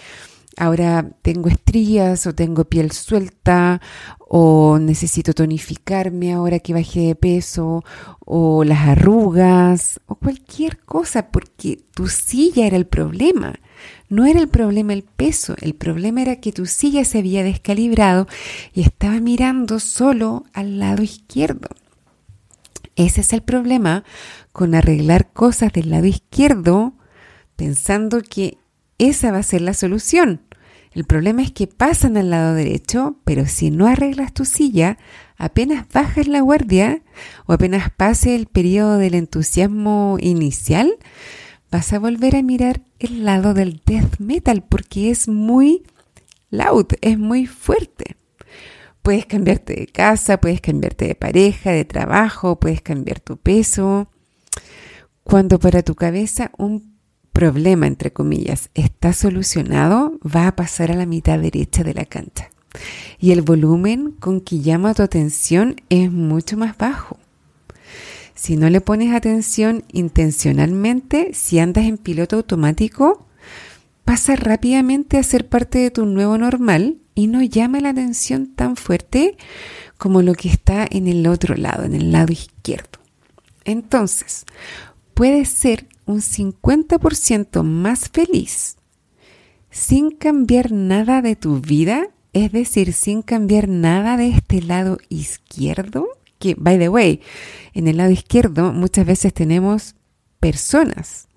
ahora 0.56 1.10
tengo 1.22 1.48
estrías 1.48 2.26
o 2.26 2.34
tengo 2.34 2.64
piel 2.64 2.90
suelta 2.90 3.80
o 4.18 4.78
necesito 4.78 5.34
tonificarme 5.34 6.32
ahora 6.32 6.58
que 6.58 6.72
bajé 6.72 7.00
de 7.08 7.14
peso 7.14 7.84
o 8.20 8.64
las 8.64 8.88
arrugas 8.88 10.00
o 10.06 10.14
cualquier 10.16 10.78
cosa 10.78 11.30
porque 11.30 11.78
tu 11.94 12.08
silla 12.08 12.66
era 12.66 12.76
el 12.76 12.86
problema. 12.86 13.60
No 14.08 14.24
era 14.24 14.40
el 14.40 14.48
problema 14.48 14.94
el 14.94 15.02
peso, 15.02 15.54
el 15.60 15.74
problema 15.74 16.22
era 16.22 16.40
que 16.40 16.52
tu 16.52 16.66
silla 16.66 17.04
se 17.04 17.18
había 17.18 17.42
descalibrado 17.42 18.26
y 18.72 18.80
estaba 18.80 19.20
mirando 19.20 19.78
solo 19.78 20.44
al 20.52 20.78
lado 20.78 21.02
izquierdo. 21.02 21.68
Ese 22.96 23.20
es 23.20 23.32
el 23.34 23.42
problema 23.42 24.04
con 24.56 24.74
arreglar 24.74 25.34
cosas 25.34 25.70
del 25.70 25.90
lado 25.90 26.06
izquierdo 26.06 26.94
pensando 27.56 28.22
que 28.22 28.56
esa 28.96 29.30
va 29.30 29.36
a 29.36 29.42
ser 29.42 29.60
la 29.60 29.74
solución. 29.74 30.40
El 30.92 31.04
problema 31.04 31.42
es 31.42 31.52
que 31.52 31.66
pasan 31.66 32.16
al 32.16 32.30
lado 32.30 32.54
derecho, 32.54 33.18
pero 33.24 33.44
si 33.44 33.70
no 33.70 33.86
arreglas 33.86 34.32
tu 34.32 34.46
silla, 34.46 34.96
apenas 35.36 35.86
bajas 35.92 36.26
la 36.26 36.40
guardia 36.40 37.02
o 37.44 37.52
apenas 37.52 37.90
pase 37.90 38.34
el 38.34 38.46
periodo 38.46 38.96
del 38.96 39.14
entusiasmo 39.14 40.16
inicial, 40.22 40.96
vas 41.70 41.92
a 41.92 41.98
volver 41.98 42.34
a 42.34 42.42
mirar 42.42 42.80
el 42.98 43.26
lado 43.26 43.52
del 43.52 43.82
death 43.84 44.20
metal 44.20 44.64
porque 44.66 45.10
es 45.10 45.28
muy 45.28 45.82
loud, 46.48 46.86
es 47.02 47.18
muy 47.18 47.44
fuerte. 47.44 48.16
Puedes 49.02 49.26
cambiarte 49.26 49.74
de 49.74 49.86
casa, 49.86 50.40
puedes 50.40 50.62
cambiarte 50.62 51.08
de 51.08 51.14
pareja, 51.14 51.72
de 51.72 51.84
trabajo, 51.84 52.58
puedes 52.58 52.80
cambiar 52.80 53.20
tu 53.20 53.36
peso. 53.36 54.08
Cuando 55.26 55.58
para 55.58 55.82
tu 55.82 55.96
cabeza 55.96 56.52
un 56.56 56.94
problema, 57.32 57.88
entre 57.88 58.12
comillas, 58.12 58.70
está 58.74 59.12
solucionado, 59.12 60.20
va 60.24 60.46
a 60.46 60.54
pasar 60.54 60.92
a 60.92 60.94
la 60.94 61.04
mitad 61.04 61.36
derecha 61.40 61.82
de 61.82 61.94
la 61.94 62.04
cancha. 62.04 62.48
Y 63.18 63.32
el 63.32 63.42
volumen 63.42 64.12
con 64.12 64.40
que 64.40 64.60
llama 64.60 64.94
tu 64.94 65.02
atención 65.02 65.74
es 65.88 66.12
mucho 66.12 66.56
más 66.56 66.78
bajo. 66.78 67.18
Si 68.36 68.56
no 68.56 68.70
le 68.70 68.80
pones 68.80 69.12
atención 69.12 69.82
intencionalmente, 69.90 71.34
si 71.34 71.58
andas 71.58 71.86
en 71.86 71.98
piloto 71.98 72.36
automático, 72.36 73.26
pasa 74.04 74.36
rápidamente 74.36 75.18
a 75.18 75.24
ser 75.24 75.48
parte 75.48 75.80
de 75.80 75.90
tu 75.90 76.06
nuevo 76.06 76.38
normal 76.38 76.98
y 77.16 77.26
no 77.26 77.42
llama 77.42 77.80
la 77.80 77.88
atención 77.88 78.54
tan 78.54 78.76
fuerte 78.76 79.36
como 79.98 80.22
lo 80.22 80.34
que 80.34 80.50
está 80.50 80.86
en 80.88 81.08
el 81.08 81.26
otro 81.26 81.56
lado, 81.56 81.82
en 81.82 81.96
el 81.96 82.12
lado 82.12 82.32
izquierdo. 82.32 83.00
Entonces, 83.64 84.46
puedes 85.16 85.48
ser 85.48 85.88
un 86.04 86.20
50% 86.20 87.62
más 87.62 88.10
feliz 88.10 88.76
sin 89.70 90.10
cambiar 90.10 90.72
nada 90.72 91.22
de 91.22 91.36
tu 91.36 91.58
vida, 91.62 92.08
es 92.34 92.52
decir, 92.52 92.92
sin 92.92 93.22
cambiar 93.22 93.66
nada 93.66 94.18
de 94.18 94.28
este 94.28 94.60
lado 94.60 94.98
izquierdo, 95.08 96.06
que, 96.38 96.54
by 96.54 96.78
the 96.78 96.90
way, 96.90 97.22
en 97.72 97.88
el 97.88 97.96
lado 97.96 98.10
izquierdo 98.10 98.74
muchas 98.74 99.06
veces 99.06 99.32
tenemos 99.32 99.94
personas 100.38 101.28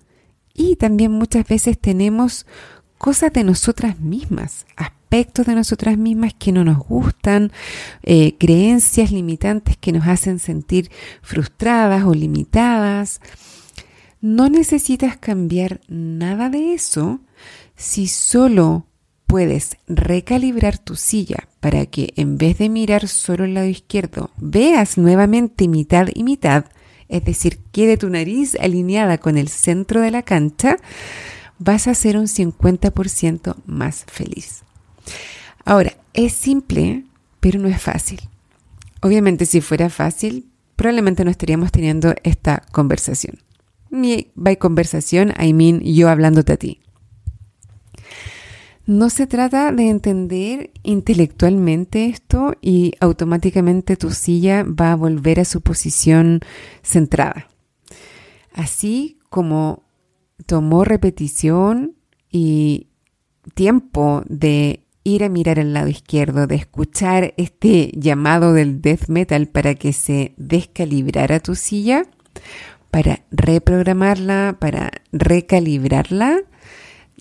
y 0.52 0.76
también 0.76 1.12
muchas 1.12 1.48
veces 1.48 1.78
tenemos 1.78 2.44
cosas 2.98 3.32
de 3.32 3.44
nosotras 3.44 3.98
mismas, 3.98 4.66
aspectos 4.76 5.46
de 5.46 5.54
nosotras 5.54 5.96
mismas 5.96 6.34
que 6.34 6.52
no 6.52 6.64
nos 6.64 6.78
gustan, 6.80 7.50
eh, 8.02 8.36
creencias 8.36 9.10
limitantes 9.10 9.78
que 9.78 9.92
nos 9.92 10.06
hacen 10.06 10.38
sentir 10.38 10.90
frustradas 11.22 12.04
o 12.04 12.12
limitadas. 12.12 13.22
No 14.20 14.50
necesitas 14.50 15.16
cambiar 15.16 15.80
nada 15.88 16.50
de 16.50 16.74
eso 16.74 17.20
si 17.74 18.06
solo 18.06 18.86
puedes 19.26 19.76
recalibrar 19.86 20.76
tu 20.76 20.96
silla 20.96 21.48
para 21.60 21.86
que 21.86 22.12
en 22.16 22.36
vez 22.36 22.58
de 22.58 22.68
mirar 22.68 23.08
solo 23.08 23.44
el 23.44 23.54
lado 23.54 23.68
izquierdo, 23.68 24.30
veas 24.36 24.98
nuevamente 24.98 25.68
mitad 25.68 26.08
y 26.12 26.24
mitad, 26.24 26.66
es 27.08 27.24
decir, 27.24 27.60
quede 27.72 27.96
tu 27.96 28.10
nariz 28.10 28.56
alineada 28.60 29.18
con 29.18 29.38
el 29.38 29.48
centro 29.48 30.00
de 30.00 30.10
la 30.10 30.22
cancha, 30.22 30.76
vas 31.58 31.86
a 31.86 31.94
ser 31.94 32.16
un 32.16 32.26
50% 32.26 33.56
más 33.66 34.04
feliz. 34.06 34.64
Ahora, 35.64 35.94
es 36.12 36.32
simple, 36.32 37.04
pero 37.38 37.58
no 37.58 37.68
es 37.68 37.80
fácil. 37.80 38.20
Obviamente, 39.00 39.46
si 39.46 39.60
fuera 39.60 39.88
fácil, 39.90 40.46
probablemente 40.76 41.24
no 41.24 41.30
estaríamos 41.30 41.72
teniendo 41.72 42.14
esta 42.22 42.64
conversación. 42.72 43.38
Mi 43.90 44.30
by 44.34 44.56
conversación, 44.56 45.32
I 45.38 45.52
mean 45.52 45.80
yo 45.80 46.08
hablándote 46.08 46.52
a 46.52 46.56
ti. 46.56 46.80
No 48.86 49.08
se 49.10 49.26
trata 49.26 49.70
de 49.70 49.88
entender 49.88 50.70
intelectualmente 50.82 52.06
esto 52.06 52.54
y 52.60 52.94
automáticamente 52.98 53.96
tu 53.96 54.10
silla 54.10 54.64
va 54.64 54.92
a 54.92 54.96
volver 54.96 55.38
a 55.38 55.44
su 55.44 55.60
posición 55.60 56.40
centrada. 56.82 57.48
Así 58.52 59.18
como 59.28 59.84
tomó 60.46 60.84
repetición 60.84 61.94
y 62.30 62.88
tiempo 63.54 64.22
de 64.28 64.84
ir 65.04 65.24
a 65.24 65.28
mirar 65.28 65.60
al 65.60 65.72
lado 65.72 65.88
izquierdo, 65.88 66.46
de 66.46 66.56
escuchar 66.56 67.34
este 67.36 67.92
llamado 67.94 68.52
del 68.52 68.80
death 68.82 69.08
metal 69.08 69.46
para 69.46 69.74
que 69.74 69.92
se 69.92 70.34
descalibrara 70.36 71.40
tu 71.40 71.54
silla, 71.54 72.02
para 72.90 73.22
reprogramarla, 73.30 74.56
para 74.58 74.90
recalibrarla, 75.12 76.40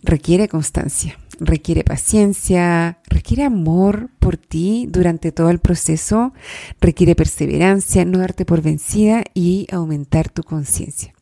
requiere 0.04 0.48
constancia, 0.48 1.18
requiere 1.40 1.84
paciencia, 1.84 3.00
requiere 3.08 3.44
amor 3.44 4.10
por 4.20 4.38
ti 4.38 4.88
durante 4.90 5.32
todo 5.32 5.50
el 5.50 5.60
proceso, 5.60 6.34
requiere 6.82 7.16
perseverancia, 7.16 8.06
no 8.06 8.20
darte 8.20 8.46
por 8.46 8.62
vencida 8.62 9.24
y 9.34 9.68
aumentar 9.72 10.30
tu 10.30 10.44
conciencia. 10.44 11.14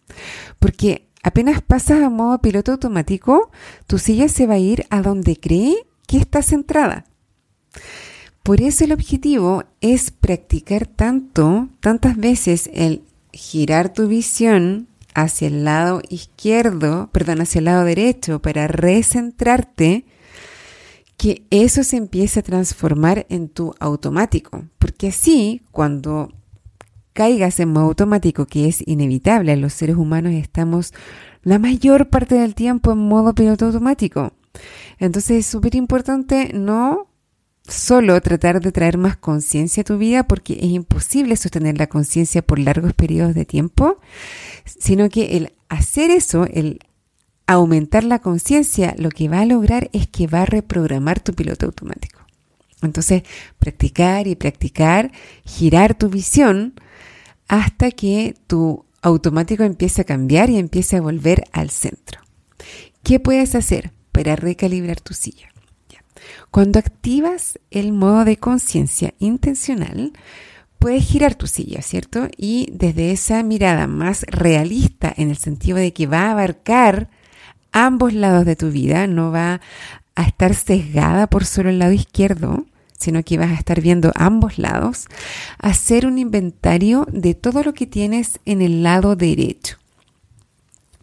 Porque 0.60 1.08
apenas 1.24 1.62
pasas 1.62 2.02
a 2.02 2.10
modo 2.10 2.42
piloto 2.42 2.72
automático, 2.72 3.52
tu 3.86 3.98
silla 4.00 4.30
se 4.30 4.48
va 4.48 4.56
a 4.56 4.60
ir 4.60 4.86
a 4.90 5.02
donde 5.02 5.38
cree 5.38 5.76
que 6.08 6.18
está 6.18 6.42
centrada. 6.42 7.06
Por 8.44 8.62
eso 8.62 8.86
el 8.86 8.94
objetivo 8.94 9.66
es 9.82 10.10
practicar 10.10 10.88
tanto, 10.88 11.68
tantas 11.82 12.16
veces 12.16 12.70
el 12.74 13.02
girar 13.34 13.94
tu 13.94 14.08
visión 14.08 14.88
hacia 15.14 15.48
el 15.48 15.64
lado 15.64 16.02
izquierdo, 16.10 17.10
perdón, 17.12 17.42
hacia 17.42 17.60
el 17.60 17.66
lado 17.66 17.84
derecho 17.86 18.42
para 18.42 18.68
recentrarte, 18.68 20.06
que 21.18 21.46
eso 21.50 21.84
se 21.84 21.98
empiece 21.98 22.40
a 22.40 22.44
transformar 22.44 23.26
en 23.30 23.50
tu 23.50 23.74
automático. 23.80 24.66
Porque 24.78 25.08
así, 25.08 25.64
cuando 25.72 26.32
caigas 27.14 27.60
en 27.60 27.70
modo 27.70 27.86
automático, 27.86 28.46
que 28.46 28.68
es 28.68 28.88
inevitable, 28.88 29.58
los 29.58 29.74
seres 29.74 29.96
humanos 29.96 30.34
estamos 30.34 30.94
la 31.42 31.58
mayor 31.58 32.10
parte 32.10 32.36
del 32.36 32.54
tiempo 32.54 32.92
en 32.92 33.00
modo 33.00 33.34
piloto 33.34 33.66
automático. 33.66 34.34
Entonces 35.00 35.38
es 35.40 35.46
súper 35.48 35.74
importante 35.76 36.52
no 36.54 37.07
solo 37.68 38.20
tratar 38.22 38.62
de 38.62 38.72
traer 38.72 38.98
más 38.98 39.18
conciencia 39.18 39.82
a 39.82 39.86
tu 39.86 39.98
vida, 39.98 40.24
porque 40.24 40.54
es 40.54 40.70
imposible 40.70 41.36
sostener 41.36 41.78
la 41.78 41.88
conciencia 41.88 42.42
por 42.42 42.60
largos 42.60 42.94
periodos 42.94 43.36
de 43.36 43.46
tiempo, 43.46 44.00
sino 44.66 45.10
que 45.10 45.38
el 45.38 45.54
hacer 45.70 46.12
eso, 46.12 46.46
el 46.46 46.80
aumentar 47.46 48.04
la 48.04 48.20
conciencia, 48.20 48.96
lo 48.98 49.10
que 49.10 49.30
va 49.30 49.42
a 49.42 49.46
lograr 49.46 49.90
es 49.94 50.08
que 50.08 50.28
va 50.28 50.44
a 50.44 50.46
reprogramar 50.46 51.20
tu 51.20 51.34
piloto 51.34 51.66
automático. 51.66 52.20
Entonces, 52.82 53.24
practicar 53.58 54.28
y 54.28 54.36
practicar, 54.36 55.12
girar 55.46 55.96
tu 55.96 56.10
visión 56.10 56.74
hasta 57.48 57.92
que 57.92 58.36
tu 58.48 58.86
automático 59.02 59.64
empiece 59.64 60.02
a 60.02 60.06
cambiar 60.06 60.50
y 60.50 60.58
empiece 60.58 60.98
a 60.98 61.02
volver 61.02 61.46
al 61.52 61.70
centro. 61.70 62.22
¿Qué 63.04 63.20
puedes 63.20 63.56
hacer 63.56 63.92
para 64.12 64.36
recalibrar 64.36 65.00
tu 65.00 65.14
silla? 65.14 65.50
Cuando 66.52 66.80
activas 66.80 67.60
el 67.72 67.92
modo 67.92 68.26
de 68.26 68.38
conciencia 68.38 69.14
intencional, 69.20 70.14
puedes 70.80 71.04
girar 71.06 71.36
tu 71.36 71.48
silla, 71.48 71.82
¿cierto? 71.82 72.28
Y 72.38 72.70
desde 72.72 73.12
esa 73.12 73.44
mirada 73.44 73.88
más 73.88 74.24
realista, 74.28 75.14
en 75.16 75.30
el 75.30 75.38
sentido 75.38 75.78
de 75.78 75.94
que 75.94 76.08
va 76.08 76.28
a 76.28 76.32
abarcar 76.32 77.10
ambos 77.72 78.14
lados 78.14 78.46
de 78.46 78.56
tu 78.56 78.72
vida, 78.72 79.08
no 79.08 79.32
va 79.32 79.62
a 80.16 80.24
estar 80.24 80.56
sesgada 80.56 81.28
por 81.28 81.46
solo 81.46 81.70
el 81.70 81.80
lado 81.80 81.94
izquierdo, 81.94 82.66
sino 82.98 83.24
que 83.24 83.38
vas 83.38 83.52
a 83.52 83.56
estar 83.56 83.82
viendo 83.82 84.12
ambos 84.16 84.58
lados, 84.58 85.08
hacer 85.60 86.08
un 86.08 86.18
inventario 86.18 87.08
de 87.12 87.36
todo 87.36 87.64
lo 87.64 87.74
que 87.74 87.86
tienes 87.86 88.40
en 88.46 88.62
el 88.62 88.84
lado 88.84 89.16
derecho. 89.16 89.77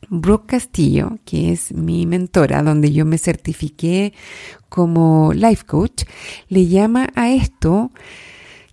Brooke 0.08 0.46
Castillo, 0.46 1.18
que 1.24 1.52
es 1.52 1.72
mi 1.72 2.06
mentora, 2.06 2.62
donde 2.62 2.92
yo 2.92 3.04
me 3.04 3.18
certifiqué 3.18 4.12
como 4.68 5.32
life 5.32 5.64
coach, 5.64 6.04
le 6.48 6.66
llama 6.66 7.08
a 7.14 7.30
esto, 7.30 7.90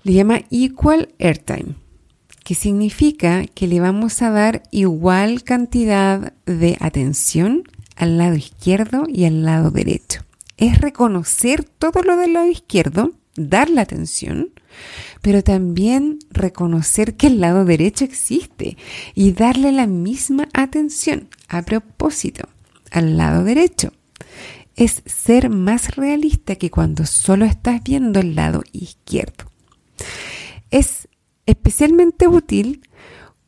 le 0.04 0.14
llama 0.14 0.42
equal 0.50 1.14
airtime, 1.20 1.76
que 2.44 2.56
significa 2.56 3.46
que 3.46 3.68
le 3.68 3.80
vamos 3.80 4.22
a 4.22 4.32
dar 4.32 4.64
igual 4.72 5.44
cantidad 5.44 6.34
de 6.46 6.78
atención 6.80 7.64
al 7.96 8.18
lado 8.18 8.36
izquierdo 8.36 9.06
y 9.08 9.26
al 9.26 9.44
lado 9.44 9.72
derecho. 9.72 10.22
Es 10.58 10.80
reconocer 10.80 11.64
todo 11.64 12.02
lo 12.02 12.18
del 12.18 12.34
lado 12.34 12.50
izquierdo, 12.50 13.12
dar 13.36 13.70
la 13.70 13.82
atención, 13.82 14.50
pero 15.22 15.44
también 15.44 16.20
reconocer 16.32 17.16
que 17.16 17.28
el 17.28 17.40
lado 17.40 17.66
derecho 17.66 18.06
existe 18.06 18.78
y 19.14 19.32
darle 19.32 19.72
la 19.72 19.88
misma 19.88 20.48
atención 20.54 21.30
a 21.48 21.62
propósito 21.62 22.48
al 22.92 23.18
lado 23.18 23.44
derecho. 23.44 23.92
Es 24.76 25.04
ser 25.06 25.50
más 25.50 25.96
realista 25.96 26.56
que 26.56 26.72
cuando 26.72 27.06
solo 27.06 27.46
estás 27.46 27.84
viendo 27.84 28.20
el 28.20 28.36
lado 28.36 28.64
izquierdo. 28.72 29.46
Es 30.70 31.08
especialmente 31.46 32.28
útil 32.28 32.82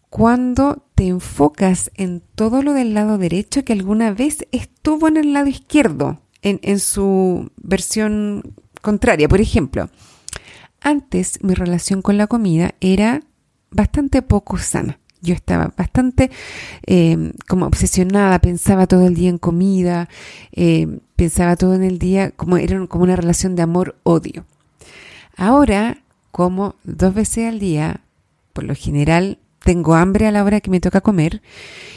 cuando 0.09 0.85
te 0.93 1.07
enfocas 1.07 1.89
en 1.95 2.21
todo 2.35 2.61
lo 2.61 2.73
del 2.73 2.93
lado 2.93 3.17
derecho 3.17 3.65
que 3.65 3.73
alguna 3.73 4.11
vez 4.11 4.45
estuvo 4.51 5.07
en 5.07 5.17
el 5.17 5.33
lado 5.33 5.47
izquierdo, 5.47 6.21
en, 6.43 6.79
su 6.79 7.49
versión 7.57 8.53
contraria. 8.81 9.27
Por 9.27 9.41
ejemplo, 9.41 9.89
antes 10.83 11.39
mi 11.41 11.53
relación 11.53 12.01
con 12.01 12.17
la 12.17 12.27
comida 12.27 12.75
era 12.81 13.21
bastante 13.71 14.21
poco 14.21 14.57
sana. 14.57 14.99
Yo 15.21 15.33
estaba 15.33 15.73
bastante 15.77 16.29
eh, 16.85 17.31
como 17.47 17.65
obsesionada, 17.65 18.39
pensaba 18.39 18.87
todo 18.87 19.07
el 19.07 19.15
día 19.15 19.29
en 19.29 19.37
comida, 19.37 20.09
eh, 20.51 20.99
pensaba 21.15 21.55
todo 21.55 21.75
en 21.75 21.83
el 21.83 21.97
día 21.97 22.31
como 22.31 22.57
era 22.57 22.85
como 22.87 23.05
una 23.05 23.15
relación 23.15 23.55
de 23.55 23.61
amor-odio. 23.61 24.45
Ahora, 25.37 26.03
como 26.31 26.75
dos 26.83 27.13
veces 27.13 27.47
al 27.47 27.59
día, 27.59 28.01
por 28.51 28.65
lo 28.65 28.75
general 28.75 29.39
tengo 29.63 29.95
hambre 29.95 30.27
a 30.27 30.31
la 30.31 30.43
hora 30.43 30.59
que 30.59 30.69
me 30.69 30.81
toca 30.81 30.99
comer 30.99 31.41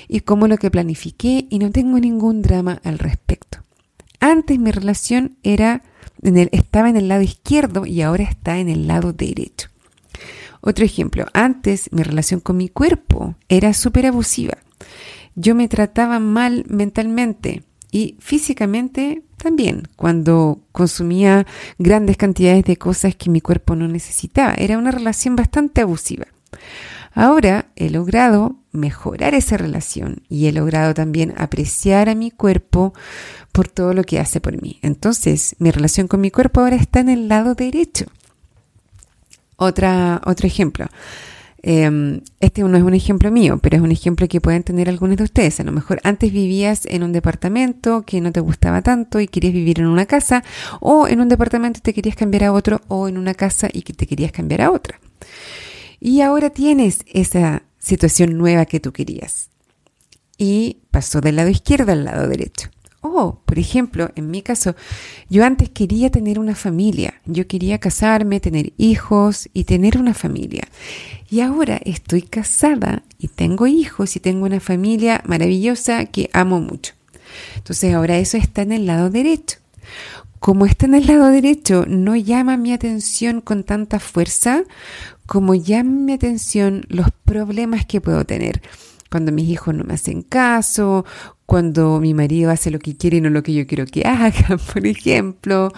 y 0.07 0.21
como 0.21 0.47
lo 0.47 0.57
que 0.57 0.71
planifiqué 0.71 1.47
y 1.51 1.59
no 1.59 1.71
tengo 1.73 1.99
ningún 1.99 2.43
drama 2.43 2.81
al 2.85 3.01
respecto. 3.01 3.59
Antes 4.21 4.59
mi 4.59 4.71
relación 4.71 5.37
era 5.43 5.83
estaba 6.53 6.89
en 6.89 6.97
el 6.97 7.09
lado 7.09 7.23
izquierdo 7.23 7.87
y 7.87 8.03
ahora 8.03 8.25
está 8.25 8.59
en 8.59 8.69
el 8.69 8.87
lado 8.87 9.13
derecho. 9.13 9.69
Otro 10.61 10.85
ejemplo, 10.85 11.27
antes 11.33 11.89
mi 11.93 12.03
relación 12.03 12.41
con 12.41 12.57
mi 12.57 12.69
cuerpo 12.69 13.37
era 13.49 13.73
súper 13.73 14.07
abusiva. 14.07 14.59
Yo 15.35 15.55
me 15.55 15.69
trataba 15.69 16.19
mal 16.19 16.65
mentalmente 16.69 17.63
y 17.93 18.17
físicamente 18.19 19.23
también 19.37 19.83
cuando 19.97 20.61
consumía 20.73 21.47
grandes 21.79 22.17
cantidades 22.17 22.65
de 22.65 22.77
cosas 22.77 23.15
que 23.15 23.31
mi 23.31 23.41
cuerpo 23.41 23.77
no 23.77 23.87
necesitaba. 23.87 24.55
Era 24.55 24.79
una 24.79 24.91
relación 24.91 25.37
bastante 25.37 25.83
abusiva. 25.83 26.27
Ahora 27.17 27.71
he 27.77 27.89
logrado 27.89 28.57
mejorar 28.73 29.33
esa 29.33 29.57
relación 29.57 30.23
y 30.29 30.49
he 30.49 30.53
logrado 30.53 30.93
también 30.93 31.33
apreciar 31.39 32.11
a 32.11 32.15
mi 32.15 32.31
cuerpo 32.31 32.93
por 33.53 33.69
todo 33.69 33.95
lo 33.95 34.05
que 34.05 34.21
hace 34.21 34.39
por 34.39 34.61
mí. 34.61 34.79
Entonces, 34.83 35.57
mi 35.59 35.71
relación 35.71 36.09
con 36.09 36.21
mi 36.21 36.31
cuerpo 36.31 36.61
ahora 36.61 36.77
está 36.77 37.01
en 37.01 37.09
el 37.09 37.27
lado 37.27 37.55
derecho. 37.55 38.05
Otra, 39.57 40.21
otro 40.27 40.47
ejemplo. 40.47 40.89
Em, 41.63 42.21
este 42.39 42.63
no 42.63 42.77
es 42.77 42.83
un 42.83 42.93
ejemplo 42.93 43.31
mío, 43.31 43.61
pero 43.63 43.77
es 43.77 43.83
un 43.83 43.93
ejemplo 43.93 44.29
que 44.29 44.43
pueden 44.43 44.63
tener 44.63 44.91
algunos 44.91 45.17
de 45.17 45.25
ustedes. 45.25 45.59
A 45.59 45.65
lo 45.65 45.73
mejor 45.73 46.01
antes 46.05 46.31
vivías 46.31 46.85
en 46.85 47.03
un 47.03 47.13
departamento 47.13 48.03
que 48.03 48.21
no 48.21 48.31
te 48.31 48.41
gustaba 48.41 48.83
tanto 48.83 49.21
y 49.21 49.27
querías 49.27 49.55
vivir 49.55 49.81
en 49.81 49.87
una 49.87 50.05
casa, 50.05 50.45
o 50.81 51.09
en 51.09 51.23
un 51.23 51.31
departamento 51.31 51.81
te 51.81 51.95
querías 51.95 52.15
cambiar 52.15 52.45
a 52.45 52.53
otro, 52.53 52.83
o 52.89 53.09
en 53.09 53.17
una 53.17 53.33
casa 53.33 53.71
y 53.73 53.81
que 53.81 53.95
te 53.95 54.07
querías 54.07 54.33
cambiar 54.33 54.61
a 54.61 54.71
otra. 54.71 55.01
Y 56.01 56.21
ahora 56.21 56.51
tienes 56.51 57.01
esa 57.07 57.63
situación 57.79 58.37
nueva 58.37 58.67
que 58.67 58.81
tú 58.81 58.93
querías. 58.93 59.51
Y 60.39 60.79
pasó 60.91 61.21
del 61.21 61.37
lado 61.37 61.49
izquierdo 61.49 61.93
al 61.93 62.05
lado 62.05 62.29
derecho. 62.29 62.69
Oh, 63.01 63.41
por 63.45 63.59
ejemplo, 63.59 64.11
en 64.17 64.31
mi 64.31 64.43
caso, 64.43 64.75
yo 65.31 65.45
antes 65.45 65.71
quería 65.71 66.11
tener 66.11 66.39
una 66.39 66.57
familia, 66.57 67.21
yo 67.25 67.47
quería 67.47 67.79
casarme, 67.79 68.41
tener 68.41 68.73
hijos 68.79 69.49
y 69.53 69.65
tener 69.65 69.99
una 69.99 70.13
familia. 70.13 70.67
Y 71.31 71.41
ahora 71.41 71.81
estoy 71.85 72.23
casada 72.23 73.05
y 73.19 73.29
tengo 73.29 73.67
hijos 73.67 74.17
y 74.17 74.21
tengo 74.21 74.45
una 74.45 74.61
familia 74.61 75.23
maravillosa 75.25 76.07
que 76.07 76.31
amo 76.33 76.61
mucho. 76.61 76.95
Entonces 77.57 77.95
ahora 77.95 78.19
eso 78.19 78.37
está 78.37 78.63
en 78.63 78.73
el 78.73 78.87
lado 78.87 79.09
derecho. 79.09 79.59
Como 80.41 80.67
está 80.67 80.87
en 80.87 80.95
el 80.95 81.07
lado 81.07 81.29
derecho, 81.29 81.85
no 81.89 82.17
llama 82.17 82.57
mi 82.57 82.73
atención 82.73 83.41
con 83.41 83.65
tanta 83.65 84.01
fuerza 84.01 84.65
como 85.27 85.55
llama 85.55 85.91
mi 85.91 86.13
atención 86.13 86.85
los 86.89 87.09
problemas 87.25 87.87
que 87.87 88.01
puedo 88.01 88.25
tener 88.25 88.63
cuando 89.11 89.33
mis 89.33 89.49
hijos 89.49 89.75
no 89.75 89.85
me 89.85 89.95
hacen 89.95 90.23
caso, 90.23 91.05
cuando 91.47 92.01
mi 92.01 92.15
marido 92.15 92.51
hace 92.51 92.71
lo 92.71 92.79
que 92.79 92.97
quiere 92.97 93.19
y 93.19 93.21
no 93.21 93.31
lo 93.31 93.43
que 93.43 93.55
yo 93.55 93.67
quiero 93.67 93.87
que 93.87 94.03
haga, 94.03 94.57
por 94.73 94.87
ejemplo. 94.87 95.73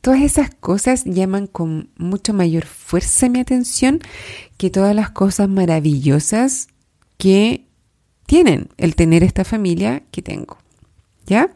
Todas 0.00 0.22
esas 0.22 0.54
cosas 0.54 1.04
llaman 1.04 1.48
con 1.48 1.90
mucho 1.96 2.32
mayor 2.32 2.64
fuerza 2.64 3.28
mi 3.28 3.40
atención 3.40 4.00
que 4.56 4.70
todas 4.70 4.94
las 4.94 5.10
cosas 5.10 5.48
maravillosas 5.48 6.68
que 7.18 7.64
tienen 8.26 8.68
el 8.76 8.94
tener 8.94 9.24
esta 9.24 9.44
familia 9.44 10.02
que 10.12 10.22
tengo. 10.22 10.58
¿Ya? 11.26 11.50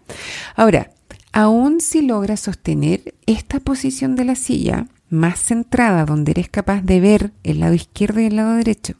Ahora, 0.57 0.91
aún 1.33 1.81
si 1.81 2.03
logras 2.03 2.41
sostener 2.41 3.15
esta 3.27 3.61
posición 3.61 4.17
de 4.17 4.25
la 4.25 4.35
silla, 4.35 4.89
más 5.11 5.41
centrada, 5.41 6.07
donde 6.07 6.31
eres 6.33 6.49
capaz 6.49 6.83
de 6.83 7.01
ver 7.01 7.33
el 7.43 7.61
lado 7.61 7.75
izquierdo 7.75 8.21
y 8.21 8.27
el 8.27 8.37
lado 8.37 8.55
derecho, 8.55 8.95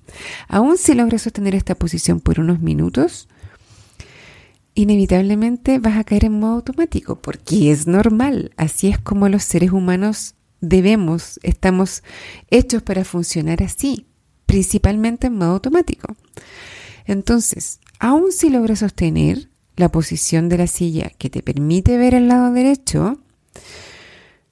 aún 0.49 0.77
si 0.77 0.95
logras 0.95 1.23
sostener 1.23 1.55
esta 1.55 1.77
posición 1.77 2.21
por 2.21 2.41
unos 2.41 2.61
minutos, 2.61 3.29
inevitablemente 4.75 5.79
vas 5.79 5.97
a 5.97 6.05
caer 6.05 6.27
en 6.27 6.39
modo 6.39 6.55
automático, 6.55 7.21
porque 7.21 7.71
es 7.71 7.87
normal, 7.87 8.53
así 8.57 8.89
es 8.89 8.99
como 8.99 9.29
los 9.29 9.45
seres 9.45 9.73
humanos 9.73 10.35
debemos, 10.61 11.41
estamos 11.43 12.03
hechos 12.51 12.83
para 12.83 13.05
funcionar 13.05 13.63
así, 13.63 14.07
principalmente 14.47 15.29
en 15.29 15.37
modo 15.37 15.53
automático. 15.53 16.17
Entonces, 17.07 17.81
aún 17.99 18.33
si 18.33 18.51
logras 18.51 18.81
sostener 18.81 19.49
la 19.77 19.91
posición 19.91 20.49
de 20.49 20.59
la 20.59 20.67
silla 20.67 21.11
que 21.19 21.31
te 21.31 21.43
permite 21.43 21.97
ver 21.97 22.15
el 22.15 22.29
lado 22.29 22.53
derecho, 22.53 23.19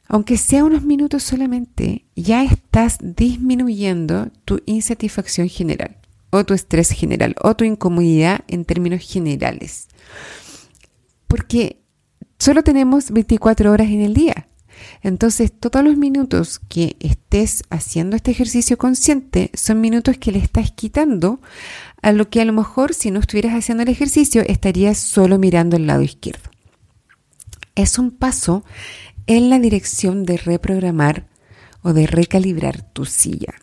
aunque 0.09 0.38
sea 0.38 0.64
unos 0.64 0.83
minutos 0.83 1.23
solamente, 1.23 2.07
ya 2.16 2.42
estás 2.42 2.97
disminuyendo 3.01 4.31
tu 4.47 4.62
insatisfacción 4.64 5.49
general 5.51 5.99
o 6.31 6.44
tu 6.44 6.55
estrés 6.55 6.90
general 6.90 7.35
o 7.42 7.55
tu 7.55 7.64
incomodidad 7.64 8.40
en 8.49 8.64
términos 8.64 9.03
generales. 9.03 9.88
Porque 11.27 11.83
solo 12.38 12.64
tenemos 12.64 13.11
24 13.11 13.71
horas 13.71 13.88
en 13.88 14.01
el 14.01 14.14
día. 14.14 14.49
Entonces, 15.03 15.53
todos 15.53 15.85
los 15.85 15.97
minutos 15.97 16.61
que 16.68 16.97
estés 17.01 17.64
haciendo 17.68 18.16
este 18.16 18.31
ejercicio 18.31 18.79
consciente 18.79 19.51
son 19.55 19.81
minutos 19.81 20.16
que 20.18 20.33
le 20.33 20.38
estás 20.38 20.71
quitando 20.71 21.40
a 22.01 22.12
lo 22.12 22.31
que 22.31 22.40
a 22.40 22.44
lo 22.44 22.53
mejor 22.53 22.94
si 22.94 23.11
no 23.11 23.21
estuvieras 23.21 23.53
haciendo 23.53 23.83
el 23.83 23.88
ejercicio 23.90 24.42
estarías 24.47 24.97
solo 24.97 25.38
mirando 25.38 25.77
el 25.77 25.87
lado 25.87 26.03
izquierdo. 26.03 26.49
Es 27.75 27.99
un 27.99 28.11
paso 28.11 28.64
en 29.29 29.51
la 29.51 29.61
dirección 29.61 30.25
de 30.25 30.38
reprogramar 30.38 31.27
o 31.83 31.93
de 31.93 32.09
recalibrar 32.09 32.83
tu 32.93 33.05
silla. 33.05 33.55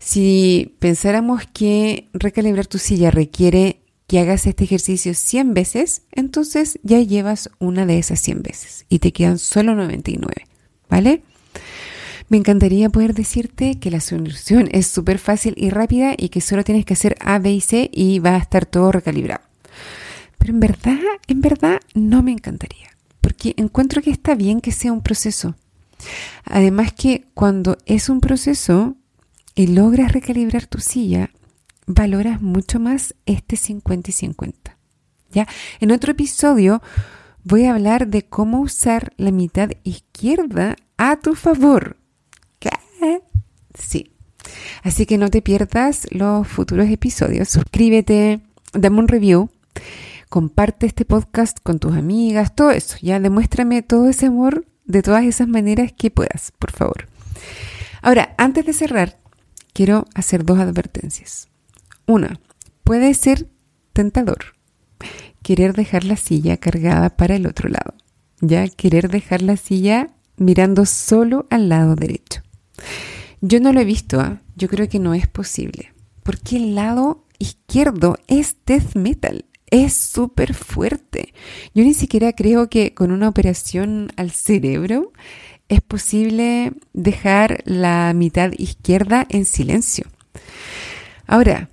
Si 0.00 0.74
pensáramos 0.80 1.46
que 1.52 2.08
recalibrar 2.12 2.66
tu 2.66 2.78
silla 2.78 3.10
requiere 3.10 3.82
que 4.06 4.18
hagas 4.18 4.46
este 4.46 4.64
ejercicio 4.64 5.12
100 5.12 5.54
veces, 5.54 6.02
entonces 6.12 6.80
ya 6.82 6.98
llevas 7.00 7.50
una 7.58 7.84
de 7.84 7.98
esas 7.98 8.18
100 8.20 8.42
veces 8.42 8.86
y 8.88 8.98
te 9.00 9.12
quedan 9.12 9.38
solo 9.38 9.74
99, 9.74 10.46
¿vale? 10.88 11.22
Me 12.30 12.38
encantaría 12.38 12.88
poder 12.88 13.14
decirte 13.14 13.78
que 13.78 13.90
la 13.90 14.00
solución 14.00 14.68
es 14.72 14.86
súper 14.86 15.18
fácil 15.18 15.54
y 15.56 15.68
rápida 15.68 16.14
y 16.16 16.30
que 16.30 16.40
solo 16.40 16.64
tienes 16.64 16.86
que 16.86 16.94
hacer 16.94 17.16
A, 17.20 17.38
B 17.38 17.52
y 17.52 17.60
C 17.60 17.90
y 17.92 18.18
va 18.18 18.36
a 18.36 18.38
estar 18.38 18.64
todo 18.64 18.90
recalibrado. 18.92 19.42
Pero 20.38 20.52
en 20.52 20.60
verdad, 20.60 20.98
en 21.26 21.40
verdad, 21.42 21.80
no 21.94 22.22
me 22.22 22.32
encantaría 22.32 22.97
porque 23.20 23.54
encuentro 23.56 24.02
que 24.02 24.10
está 24.10 24.34
bien 24.34 24.60
que 24.60 24.72
sea 24.72 24.92
un 24.92 25.02
proceso. 25.02 25.54
Además 26.44 26.92
que 26.92 27.26
cuando 27.34 27.78
es 27.86 28.08
un 28.08 28.20
proceso 28.20 28.96
y 29.54 29.66
logras 29.68 30.12
recalibrar 30.12 30.66
tu 30.66 30.78
silla, 30.78 31.30
valoras 31.86 32.40
mucho 32.40 32.78
más 32.78 33.14
este 33.26 33.56
50 33.56 34.10
y 34.10 34.12
50. 34.12 34.78
¿Ya? 35.32 35.46
En 35.80 35.90
otro 35.90 36.12
episodio 36.12 36.80
voy 37.44 37.64
a 37.64 37.74
hablar 37.74 38.08
de 38.08 38.22
cómo 38.22 38.60
usar 38.60 39.12
la 39.16 39.30
mitad 39.30 39.70
izquierda 39.82 40.76
a 40.96 41.16
tu 41.16 41.34
favor. 41.34 41.96
Sí. 43.78 44.12
Así 44.82 45.06
que 45.06 45.18
no 45.18 45.30
te 45.30 45.42
pierdas 45.42 46.06
los 46.10 46.46
futuros 46.46 46.88
episodios. 46.88 47.48
Suscríbete, 47.48 48.40
dame 48.72 48.98
un 48.98 49.08
review 49.08 49.50
comparte 50.28 50.86
este 50.86 51.04
podcast 51.04 51.58
con 51.62 51.78
tus 51.78 51.96
amigas, 51.96 52.54
todo 52.54 52.70
eso, 52.70 52.96
ya 53.00 53.18
demuéstrame 53.20 53.82
todo 53.82 54.08
ese 54.08 54.26
amor 54.26 54.66
de 54.84 55.02
todas 55.02 55.24
esas 55.24 55.48
maneras 55.48 55.92
que 55.92 56.10
puedas, 56.10 56.52
por 56.58 56.72
favor. 56.72 57.08
Ahora, 58.02 58.34
antes 58.38 58.66
de 58.66 58.72
cerrar, 58.72 59.18
quiero 59.72 60.06
hacer 60.14 60.44
dos 60.44 60.58
advertencias. 60.58 61.48
Una, 62.06 62.40
puede 62.84 63.12
ser 63.14 63.48
tentador 63.92 64.56
querer 65.42 65.74
dejar 65.74 66.04
la 66.04 66.16
silla 66.16 66.56
cargada 66.56 67.16
para 67.16 67.36
el 67.36 67.46
otro 67.46 67.68
lado, 67.68 67.94
ya 68.40 68.68
querer 68.68 69.08
dejar 69.10 69.42
la 69.42 69.56
silla 69.56 70.08
mirando 70.36 70.84
solo 70.84 71.46
al 71.50 71.68
lado 71.68 71.94
derecho. 71.94 72.42
Yo 73.40 73.60
no 73.60 73.72
lo 73.72 73.80
he 73.80 73.84
visto, 73.84 74.20
¿ah? 74.20 74.42
yo 74.56 74.68
creo 74.68 74.88
que 74.88 74.98
no 74.98 75.14
es 75.14 75.26
posible, 75.26 75.92
porque 76.22 76.56
el 76.56 76.74
lado 76.74 77.24
izquierdo 77.38 78.18
es 78.26 78.56
death 78.66 78.94
metal 78.94 79.46
es 79.70 79.94
súper 79.94 80.54
fuerte. 80.54 81.34
Yo 81.74 81.84
ni 81.84 81.94
siquiera 81.94 82.32
creo 82.32 82.68
que 82.68 82.94
con 82.94 83.10
una 83.10 83.28
operación 83.28 84.10
al 84.16 84.30
cerebro 84.30 85.12
es 85.68 85.80
posible 85.82 86.72
dejar 86.92 87.62
la 87.64 88.12
mitad 88.14 88.52
izquierda 88.56 89.26
en 89.28 89.44
silencio. 89.44 90.06
Ahora, 91.26 91.68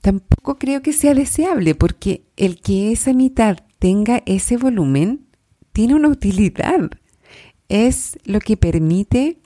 tampoco 0.00 0.58
creo 0.58 0.82
que 0.82 0.92
sea 0.92 1.14
deseable 1.14 1.74
porque 1.74 2.24
el 2.36 2.60
que 2.60 2.92
esa 2.92 3.12
mitad 3.12 3.58
tenga 3.78 4.22
ese 4.26 4.56
volumen 4.56 5.26
tiene 5.72 5.94
una 5.94 6.08
utilidad. 6.08 6.90
Es 7.68 8.18
lo 8.24 8.40
que 8.40 8.56
permite 8.56 9.38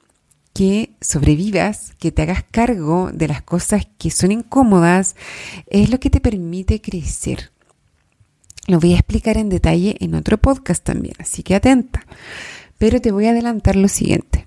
que 0.52 0.96
sobrevivas, 1.00 1.94
que 1.98 2.12
te 2.12 2.22
hagas 2.22 2.44
cargo 2.48 3.10
de 3.12 3.28
las 3.28 3.42
cosas 3.42 3.86
que 3.98 4.10
son 4.10 4.32
incómodas, 4.32 5.16
es 5.66 5.90
lo 5.90 5.98
que 5.98 6.10
te 6.10 6.20
permite 6.20 6.80
crecer. 6.80 7.53
Lo 8.66 8.80
voy 8.80 8.92
a 8.94 8.96
explicar 8.96 9.36
en 9.36 9.50
detalle 9.50 9.96
en 10.00 10.14
otro 10.14 10.38
podcast 10.38 10.82
también, 10.82 11.14
así 11.18 11.42
que 11.42 11.54
atenta. 11.54 12.06
Pero 12.78 13.00
te 13.00 13.12
voy 13.12 13.26
a 13.26 13.30
adelantar 13.30 13.76
lo 13.76 13.88
siguiente. 13.88 14.46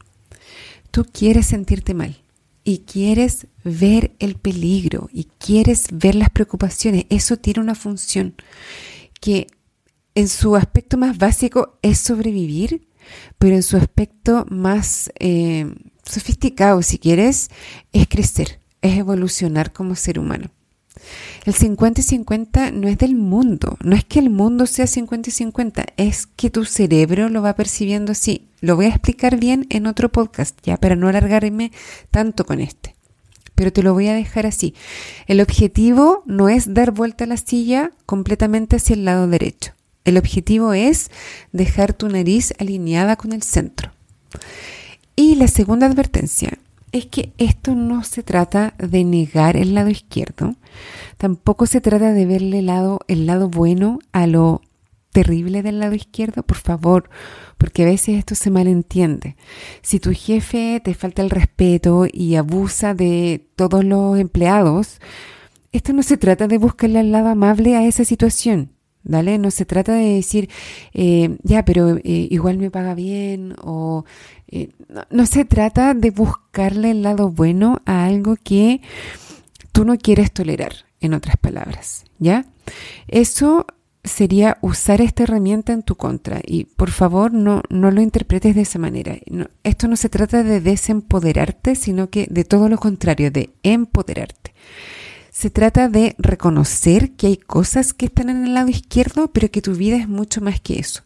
Tú 0.91 1.05
quieres 1.05 1.47
sentirte 1.47 1.93
mal 1.93 2.17
y 2.63 2.79
quieres 2.79 3.47
ver 3.63 4.15
el 4.19 4.35
peligro 4.35 5.09
y 5.13 5.27
quieres 5.37 5.85
ver 5.91 6.15
las 6.15 6.31
preocupaciones. 6.31 7.05
Eso 7.09 7.37
tiene 7.37 7.61
una 7.61 7.75
función 7.75 8.35
que 9.21 9.47
en 10.15 10.27
su 10.27 10.55
aspecto 10.55 10.97
más 10.97 11.17
básico 11.19 11.77
es 11.83 11.99
sobrevivir, 11.99 12.87
pero 13.37 13.55
en 13.55 13.63
su 13.63 13.77
aspecto 13.77 14.45
más 14.49 15.11
eh, 15.19 15.71
sofisticado, 16.03 16.81
si 16.81 16.97
quieres, 16.97 17.49
es 17.93 18.07
crecer, 18.07 18.59
es 18.81 18.97
evolucionar 18.97 19.71
como 19.71 19.95
ser 19.95 20.17
humano. 20.17 20.49
El 21.45 21.53
50 21.53 22.01
y 22.01 22.03
50 22.03 22.71
no 22.71 22.87
es 22.87 22.97
del 22.97 23.15
mundo, 23.15 23.77
no 23.81 23.95
es 23.95 24.03
que 24.03 24.19
el 24.19 24.29
mundo 24.29 24.65
sea 24.65 24.87
50 24.87 25.29
y 25.29 25.33
50, 25.33 25.85
es 25.97 26.27
que 26.27 26.49
tu 26.49 26.65
cerebro 26.65 27.29
lo 27.29 27.41
va 27.41 27.55
percibiendo 27.55 28.11
así. 28.11 28.47
Lo 28.59 28.75
voy 28.75 28.85
a 28.85 28.89
explicar 28.89 29.37
bien 29.37 29.65
en 29.69 29.87
otro 29.87 30.11
podcast, 30.11 30.57
ya, 30.63 30.77
para 30.77 30.95
no 30.95 31.07
alargarme 31.07 31.71
tanto 32.11 32.45
con 32.45 32.59
este. 32.59 32.95
Pero 33.55 33.71
te 33.71 33.81
lo 33.81 33.93
voy 33.93 34.07
a 34.07 34.13
dejar 34.13 34.45
así. 34.45 34.75
El 35.25 35.41
objetivo 35.41 36.23
no 36.25 36.49
es 36.49 36.73
dar 36.73 36.91
vuelta 36.91 37.23
a 37.23 37.27
la 37.27 37.37
silla 37.37 37.91
completamente 38.05 38.75
hacia 38.75 38.95
el 38.95 39.05
lado 39.05 39.27
derecho. 39.27 39.73
El 40.05 40.17
objetivo 40.17 40.73
es 40.73 41.11
dejar 41.51 41.93
tu 41.93 42.07
nariz 42.07 42.53
alineada 42.59 43.15
con 43.15 43.33
el 43.33 43.43
centro. 43.43 43.91
Y 45.15 45.35
la 45.35 45.47
segunda 45.47 45.87
advertencia 45.87 46.59
es 46.91 47.05
que 47.05 47.33
esto 47.37 47.75
no 47.75 48.03
se 48.03 48.23
trata 48.23 48.73
de 48.77 49.03
negar 49.03 49.57
el 49.57 49.73
lado 49.73 49.89
izquierdo, 49.89 50.55
tampoco 51.17 51.65
se 51.65 51.81
trata 51.81 52.13
de 52.13 52.25
verle 52.25 52.59
el 52.59 52.67
lado, 52.67 52.99
el 53.07 53.25
lado 53.25 53.49
bueno 53.49 53.99
a 54.11 54.27
lo 54.27 54.61
terrible 55.11 55.63
del 55.63 55.79
lado 55.79 55.95
izquierdo, 55.95 56.43
por 56.43 56.57
favor, 56.57 57.09
porque 57.57 57.83
a 57.83 57.85
veces 57.87 58.19
esto 58.19 58.35
se 58.35 58.51
malentiende. 58.51 59.35
Si 59.81 59.99
tu 59.99 60.13
jefe 60.13 60.79
te 60.83 60.93
falta 60.93 61.21
el 61.21 61.29
respeto 61.29 62.05
y 62.11 62.35
abusa 62.35 62.93
de 62.93 63.47
todos 63.55 63.83
los 63.83 64.19
empleados, 64.19 64.99
esto 65.71 65.93
no 65.93 66.03
se 66.03 66.17
trata 66.17 66.47
de 66.47 66.57
buscarle 66.57 66.99
el 66.99 67.11
lado 67.11 67.29
amable 67.29 67.75
a 67.75 67.85
esa 67.85 68.05
situación. 68.05 68.76
No 69.07 69.51
se 69.51 69.65
trata 69.65 69.93
de 69.93 70.15
decir, 70.15 70.49
eh, 70.93 71.37
ya, 71.43 71.63
pero 71.65 71.97
eh, 71.97 72.01
igual 72.03 72.57
me 72.57 72.69
paga 72.69 72.93
bien 72.93 73.55
o 73.61 74.05
eh, 74.49 74.69
no, 75.09 75.25
se 75.25 75.45
trata 75.45 75.93
de 75.93 76.11
buscarle 76.11 76.91
el 76.91 77.03
lado 77.03 77.29
bueno 77.29 77.81
a 77.85 78.05
algo 78.05 78.35
que 78.41 78.81
tú 79.71 79.85
no 79.85 79.97
quieres 79.97 80.31
tolerar, 80.31 80.73
en 80.99 81.13
otras 81.13 81.37
palabras, 81.37 82.05
¿ya? 82.19 82.45
Eso 83.07 83.65
sería 84.03 84.57
usar 84.61 85.01
esta 85.01 85.23
herramienta 85.23 85.73
en 85.73 85.83
tu 85.83 85.95
contra 85.95 86.41
y 86.45 86.63
por 86.63 86.91
favor 86.91 87.33
no, 87.33 87.61
no 87.69 87.91
lo 87.91 88.01
interpretes 88.01 88.55
de 88.55 88.61
esa 88.61 88.79
manera. 88.79 89.17
esto 89.63 89.87
no 89.87 89.95
se 89.95 90.09
trata 90.09 90.43
de 90.43 90.61
desempoderarte, 90.61 91.75
sino 91.75 92.09
que 92.09 92.27
de 92.29 92.45
todo 92.45 92.69
lo 92.69 92.77
contrario, 92.77 93.31
de 93.31 93.51
empoderarte. 93.63 94.53
Se 95.39 95.51
trata 95.51 95.87
de 95.87 96.15
reconocer 96.17 97.11
que 97.11 97.27
hay 97.27 97.37
cosas 97.37 97.93
que 97.93 98.07
están 98.07 98.31
en 98.31 98.43
el 98.43 98.55
lado 98.55 98.69
izquierdo, 98.69 99.27
pero 99.27 99.51
que 99.51 99.61
tu 99.61 99.75
vida 99.75 99.95
es 99.95 100.09
mucho 100.09 100.41
más 100.41 100.59
que 100.59 100.79
eso. 100.79 101.03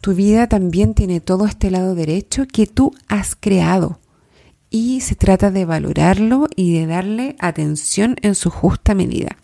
Tu 0.00 0.14
vida 0.14 0.46
también 0.46 0.94
tiene 0.94 1.20
todo 1.20 1.46
este 1.46 1.72
lado 1.72 1.96
derecho 1.96 2.46
que 2.46 2.68
tú 2.68 2.94
has 3.08 3.34
creado. 3.34 3.98
Y 4.70 5.00
se 5.00 5.16
trata 5.16 5.50
de 5.50 5.64
valorarlo 5.64 6.46
y 6.54 6.78
de 6.78 6.86
darle 6.86 7.34
atención 7.40 8.14
en 8.22 8.36
su 8.36 8.50
justa 8.50 8.94
medida. 8.94 9.36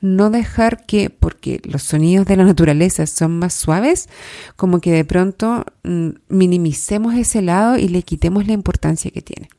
No 0.00 0.30
dejar 0.30 0.86
que, 0.86 1.10
porque 1.10 1.60
los 1.62 1.82
sonidos 1.82 2.24
de 2.24 2.36
la 2.36 2.44
naturaleza 2.44 3.06
son 3.06 3.38
más 3.38 3.52
suaves, 3.52 4.08
como 4.56 4.80
que 4.80 4.90
de 4.90 5.04
pronto 5.04 5.66
mm, 5.82 6.12
minimicemos 6.30 7.14
ese 7.14 7.42
lado 7.42 7.76
y 7.76 7.88
le 7.88 8.04
quitemos 8.04 8.46
la 8.46 8.54
importancia 8.54 9.10
que 9.10 9.20
tiene. 9.20 9.50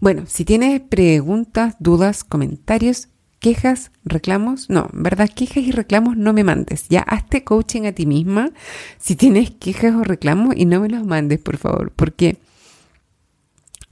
Bueno, 0.00 0.24
si 0.26 0.44
tienes 0.44 0.80
preguntas, 0.80 1.74
dudas, 1.80 2.22
comentarios, 2.22 3.08
quejas, 3.40 3.90
reclamos, 4.04 4.70
no, 4.70 4.88
verdad, 4.92 5.28
quejas 5.28 5.64
y 5.64 5.72
reclamos 5.72 6.16
no 6.16 6.32
me 6.32 6.44
mandes. 6.44 6.88
Ya 6.88 7.00
hazte 7.00 7.44
coaching 7.44 7.82
a 7.82 7.92
ti 7.92 8.06
misma 8.06 8.50
si 8.98 9.16
tienes 9.16 9.50
quejas 9.50 9.94
o 9.94 10.04
reclamos 10.04 10.54
y 10.56 10.66
no 10.66 10.80
me 10.80 10.88
los 10.88 11.04
mandes, 11.04 11.40
por 11.40 11.56
favor, 11.56 11.92
porque 11.94 12.38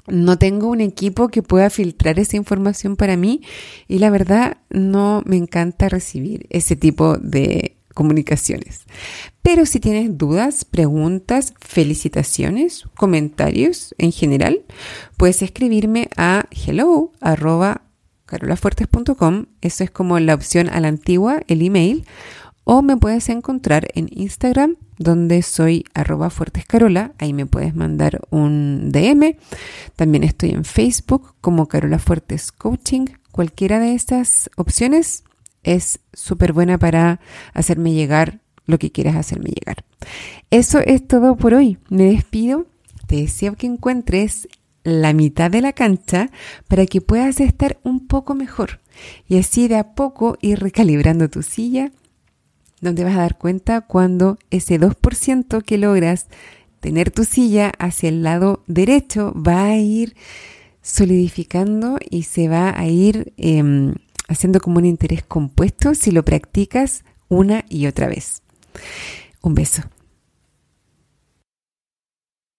no 0.06 0.38
tengo 0.38 0.68
un 0.68 0.80
equipo 0.80 1.28
que 1.28 1.42
pueda 1.42 1.70
filtrar 1.70 2.18
esa 2.18 2.36
información 2.36 2.96
para 2.96 3.16
mí 3.16 3.42
y 3.88 3.98
la 3.98 4.10
verdad 4.10 4.58
no 4.70 5.22
me 5.26 5.36
encanta 5.36 5.88
recibir 5.88 6.46
ese 6.50 6.76
tipo 6.76 7.18
de 7.18 7.75
comunicaciones. 7.96 8.84
Pero 9.40 9.64
si 9.64 9.80
tienes 9.80 10.18
dudas, 10.18 10.66
preguntas, 10.66 11.54
felicitaciones, 11.58 12.84
comentarios 12.94 13.94
en 13.96 14.12
general, 14.12 14.64
puedes 15.16 15.40
escribirme 15.40 16.10
a 16.16 16.44
hello 16.50 17.12
carolafuertes.com. 18.26 19.46
Eso 19.62 19.82
es 19.82 19.90
como 19.90 20.20
la 20.20 20.34
opción 20.34 20.68
a 20.68 20.78
la 20.80 20.88
antigua, 20.88 21.40
el 21.48 21.62
email. 21.62 22.04
O 22.64 22.82
me 22.82 22.96
puedes 22.96 23.28
encontrar 23.30 23.88
en 23.94 24.08
Instagram, 24.10 24.76
donde 24.98 25.40
soy 25.42 25.84
arroba 25.94 26.28
fuertescarola. 26.28 27.12
Ahí 27.18 27.32
me 27.32 27.46
puedes 27.46 27.74
mandar 27.74 28.20
un 28.30 28.90
DM. 28.90 29.36
También 29.94 30.22
estoy 30.22 30.50
en 30.50 30.64
Facebook 30.64 31.34
como 31.40 31.66
Carola 31.68 31.98
Fuertes 31.98 32.52
Coaching. 32.52 33.06
Cualquiera 33.30 33.78
de 33.78 33.94
estas 33.94 34.50
opciones 34.56 35.22
es 35.66 36.00
súper 36.14 36.54
buena 36.54 36.78
para 36.78 37.20
hacerme 37.52 37.92
llegar 37.92 38.40
lo 38.64 38.78
que 38.78 38.90
quieras 38.90 39.16
hacerme 39.16 39.50
llegar. 39.50 39.84
Eso 40.50 40.78
es 40.78 41.06
todo 41.06 41.36
por 41.36 41.54
hoy. 41.54 41.78
Me 41.88 42.04
despido. 42.04 42.66
Te 43.06 43.16
deseo 43.16 43.54
que 43.54 43.66
encuentres 43.66 44.48
la 44.82 45.12
mitad 45.12 45.50
de 45.50 45.60
la 45.60 45.72
cancha 45.72 46.30
para 46.68 46.86
que 46.86 47.00
puedas 47.00 47.40
estar 47.40 47.78
un 47.82 48.06
poco 48.06 48.34
mejor 48.34 48.80
y 49.28 49.38
así 49.38 49.68
de 49.68 49.76
a 49.76 49.94
poco 49.94 50.38
ir 50.40 50.60
recalibrando 50.60 51.28
tu 51.28 51.42
silla, 51.42 51.90
donde 52.80 53.04
vas 53.04 53.16
a 53.16 53.20
dar 53.20 53.36
cuenta 53.36 53.80
cuando 53.82 54.38
ese 54.50 54.78
2% 54.80 55.62
que 55.62 55.78
logras 55.78 56.28
tener 56.80 57.10
tu 57.10 57.24
silla 57.24 57.72
hacia 57.78 58.08
el 58.08 58.22
lado 58.22 58.62
derecho 58.66 59.34
va 59.34 59.66
a 59.66 59.76
ir 59.76 60.14
solidificando 60.82 61.98
y 62.08 62.22
se 62.22 62.48
va 62.48 62.78
a 62.78 62.86
ir 62.86 63.32
em, 63.36 63.94
haciendo 64.28 64.60
como 64.60 64.78
un 64.78 64.86
interés 64.86 65.22
compuesto 65.22 65.94
si 65.94 66.10
lo 66.10 66.24
practicas 66.24 67.04
una 67.28 67.64
y 67.68 67.86
otra 67.86 68.08
vez. 68.08 68.42
Un 69.42 69.54
beso. 69.54 69.82